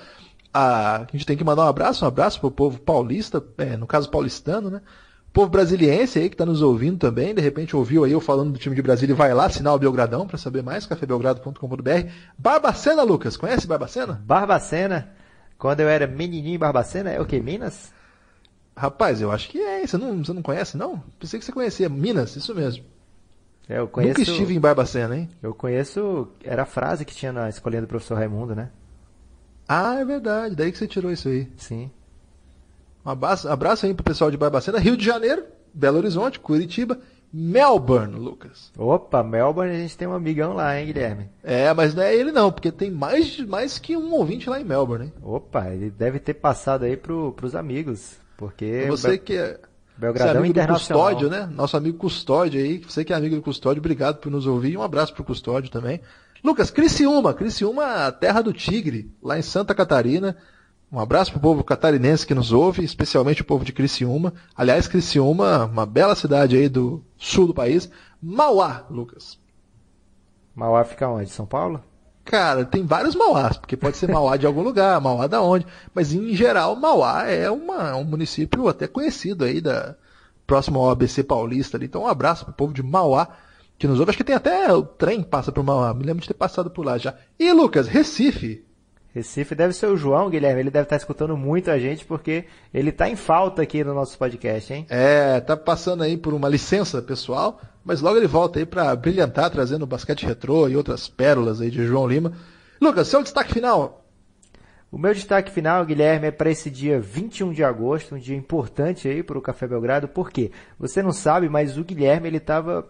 [0.56, 3.86] a, a gente tem que mandar um abraço, um abraço pro povo paulista, é, no
[3.86, 4.80] caso paulistano, né?
[5.36, 8.58] povo brasiliense aí que está nos ouvindo também, de repente ouviu aí eu falando do
[8.58, 12.08] time de Brasília e vai lá assinar o Belgradão para saber mais, cafébelgrado.com.br.
[12.38, 14.22] Barbacena, Lucas, conhece Barbacena?
[14.24, 15.12] Barbacena?
[15.58, 17.92] Quando eu era menininho em Barbacena, é o que, Minas?
[18.74, 21.02] Rapaz, eu acho que é, você não, você não conhece não?
[21.20, 22.82] Pensei que você conhecia, Minas, isso mesmo.
[23.68, 25.28] É, eu conheço, Nunca estive em Barbacena, hein?
[25.42, 28.70] Eu conheço, era a frase que tinha na escolinha do professor Raimundo, né?
[29.68, 31.48] Ah, é verdade, daí que você tirou isso aí.
[31.56, 31.90] Sim.
[33.04, 36.98] Um abraço, abraço aí pro pessoal de Barbacena, Rio de Janeiro, Belo Horizonte, Curitiba,
[37.32, 38.72] Melbourne, Lucas.
[38.76, 41.28] Opa, Melbourne a gente tem um amigão lá, hein, Guilherme?
[41.42, 44.64] É, mas não é ele não, porque tem mais, mais que um ouvinte lá em
[44.64, 45.12] Melbourne, hein?
[45.22, 48.86] Opa, ele deve ter passado aí pro, pros amigos, porque...
[48.88, 49.58] Você que é...
[49.98, 51.04] Belgradão é amigo Internacional.
[51.04, 51.48] do Custódio, né?
[51.50, 52.78] Nosso amigo Custódio aí.
[52.78, 54.72] Você que é amigo do Custódio, obrigado por nos ouvir.
[54.72, 56.02] E um abraço pro Custódio também.
[56.42, 57.34] Lucas, Criciúma.
[57.34, 60.36] Criciúma, terra do tigre, lá em Santa Catarina.
[60.90, 64.32] Um abraço pro povo catarinense que nos ouve, especialmente o povo de Criciúma.
[64.54, 67.90] Aliás, Criciúma, uma bela cidade aí do sul do país.
[68.22, 69.38] Mauá, Lucas.
[70.54, 71.28] Mauá fica onde?
[71.28, 71.82] São Paulo?
[72.24, 75.66] Cara, tem vários Mauás, porque pode ser Mauá de algum lugar, Mauá da onde.
[75.94, 79.96] Mas em geral, Mauá é uma, um município até conhecido aí da
[80.46, 81.86] próximo ao ABC Paulista ali.
[81.86, 83.28] Então um abraço pro povo de Mauá
[83.78, 84.10] que nos ouve.
[84.10, 85.92] Acho que tem até o trem passa por Mauá.
[85.94, 87.14] Me lembro de ter passado por lá já.
[87.38, 88.64] E Lucas, Recife.
[89.14, 90.60] Recife deve ser o João, Guilherme.
[90.60, 94.18] Ele deve estar escutando muito a gente porque ele está em falta aqui no nosso
[94.18, 94.86] podcast, hein?
[94.90, 99.50] É, tá passando aí por uma licença pessoal, mas logo ele volta aí para brilhantar,
[99.50, 102.32] trazendo basquete retrô e outras pérolas aí de João Lima.
[102.78, 104.04] Lucas, seu destaque final.
[104.92, 109.08] O meu destaque final, Guilherme, é para esse dia 21 de agosto, um dia importante
[109.08, 110.08] aí para o Café Belgrado.
[110.08, 110.50] Por quê?
[110.78, 112.86] Você não sabe, mas o Guilherme ele estava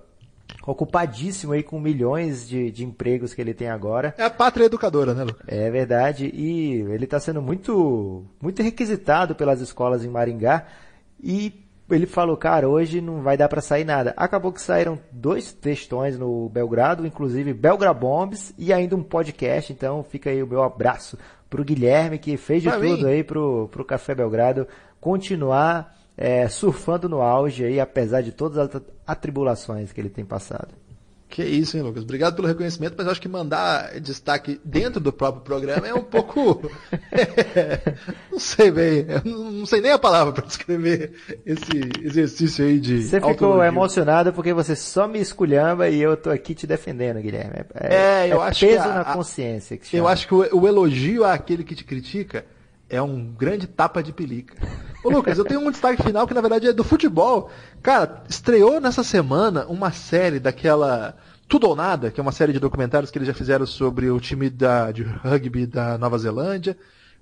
[0.67, 4.15] ocupadíssimo aí com milhões de, de empregos que ele tem agora.
[4.19, 5.45] É a pátria educadora, né, Lucas?
[5.47, 6.31] É verdade.
[6.35, 10.67] E ele está sendo muito, muito requisitado pelas escolas em Maringá.
[11.23, 14.13] E ele falou, cara, hoje não vai dar para sair nada.
[14.17, 19.73] Acabou que saíram dois textões no Belgrado, inclusive Belgrabombs e ainda um podcast.
[19.73, 21.17] Então fica aí o meu abraço
[21.49, 23.07] pro Guilherme que fez de Pra tudo mim.
[23.07, 24.67] aí pro, pro Café Belgrado
[25.01, 30.69] continuar é, surfando no auge aí, apesar de todas as atribulações que ele tem passado.
[31.29, 32.05] Que isso, hein, Lucas?
[32.05, 36.71] Obrigado pelo reconhecimento, mas acho que mandar destaque dentro do próprio programa é um pouco.
[38.31, 41.13] não sei bem, não sei nem a palavra para descrever
[41.45, 43.03] esse exercício aí de.
[43.03, 47.65] Você ficou emocionado porque você só me esculhamba e eu tô aqui te defendendo, Guilherme.
[47.75, 49.77] É, eu acho que peso a- na consciência.
[49.77, 52.45] Que Eu acho que o, o elogio àquele que te critica
[52.89, 54.55] é um grande tapa de pelica.
[55.07, 57.49] Ô Lucas, eu tenho um destaque final que na verdade é do futebol.
[57.81, 62.59] Cara, estreou nessa semana uma série daquela Tudo ou Nada, que é uma série de
[62.59, 66.77] documentários que eles já fizeram sobre o time da, de rugby da Nova Zelândia.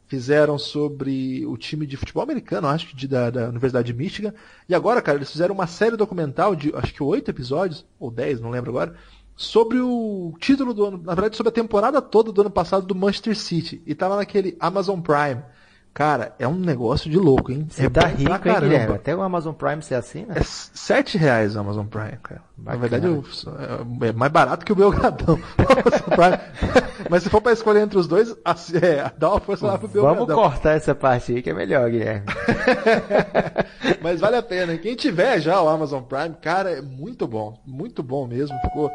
[0.07, 4.33] Fizeram sobre o time de futebol americano, acho que da, da Universidade de Michigan.
[4.67, 8.41] E agora, cara, eles fizeram uma série documental de acho que oito episódios, ou dez,
[8.41, 8.95] não lembro agora,
[9.37, 12.95] sobre o título do ano, na verdade sobre a temporada toda do ano passado do
[12.95, 13.83] Manchester City.
[13.85, 15.43] E tava naquele Amazon Prime.
[15.95, 17.69] Cara, é um negócio de louco, hein?
[17.71, 18.61] Você é tá rico, pra hein.
[18.63, 18.95] Guilherme?
[18.97, 20.35] Até o Amazon Prime ser assim, né?
[20.37, 22.41] É s- sete reais o Amazon Prime, cara.
[22.59, 22.79] Na Bacana.
[22.89, 25.39] verdade, eu- é mais barato que o Belgradão.
[27.09, 29.87] Mas se for pra escolher entre os dois, assi- é, dá uma força lá pro
[29.87, 30.27] Belgradão.
[30.27, 32.27] Vamos cortar essa parte aí que é melhor, Guilherme.
[34.03, 34.77] Mas vale a pena.
[34.77, 37.57] Quem tiver já o Amazon Prime, cara, é muito bom.
[37.65, 38.59] Muito bom mesmo.
[38.63, 38.91] Ficou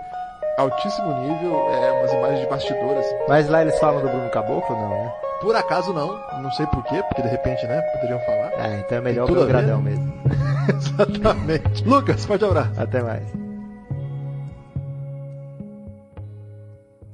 [0.58, 1.56] altíssimo nível.
[1.72, 3.06] É, umas imagens de bastidores.
[3.28, 5.14] Mas lá eles falam do Bruno Caboclo, não, né?
[5.42, 6.20] Por acaso não.
[6.42, 7.82] Não sei porquê, porque de repente, né?
[7.94, 8.52] Poderiam falar.
[8.58, 9.92] Ah, então é melhor o Belgradão né?
[9.92, 10.14] mesmo.
[10.70, 11.84] Exatamente.
[11.88, 12.80] Lucas, forte abraço.
[12.80, 13.49] Até mais.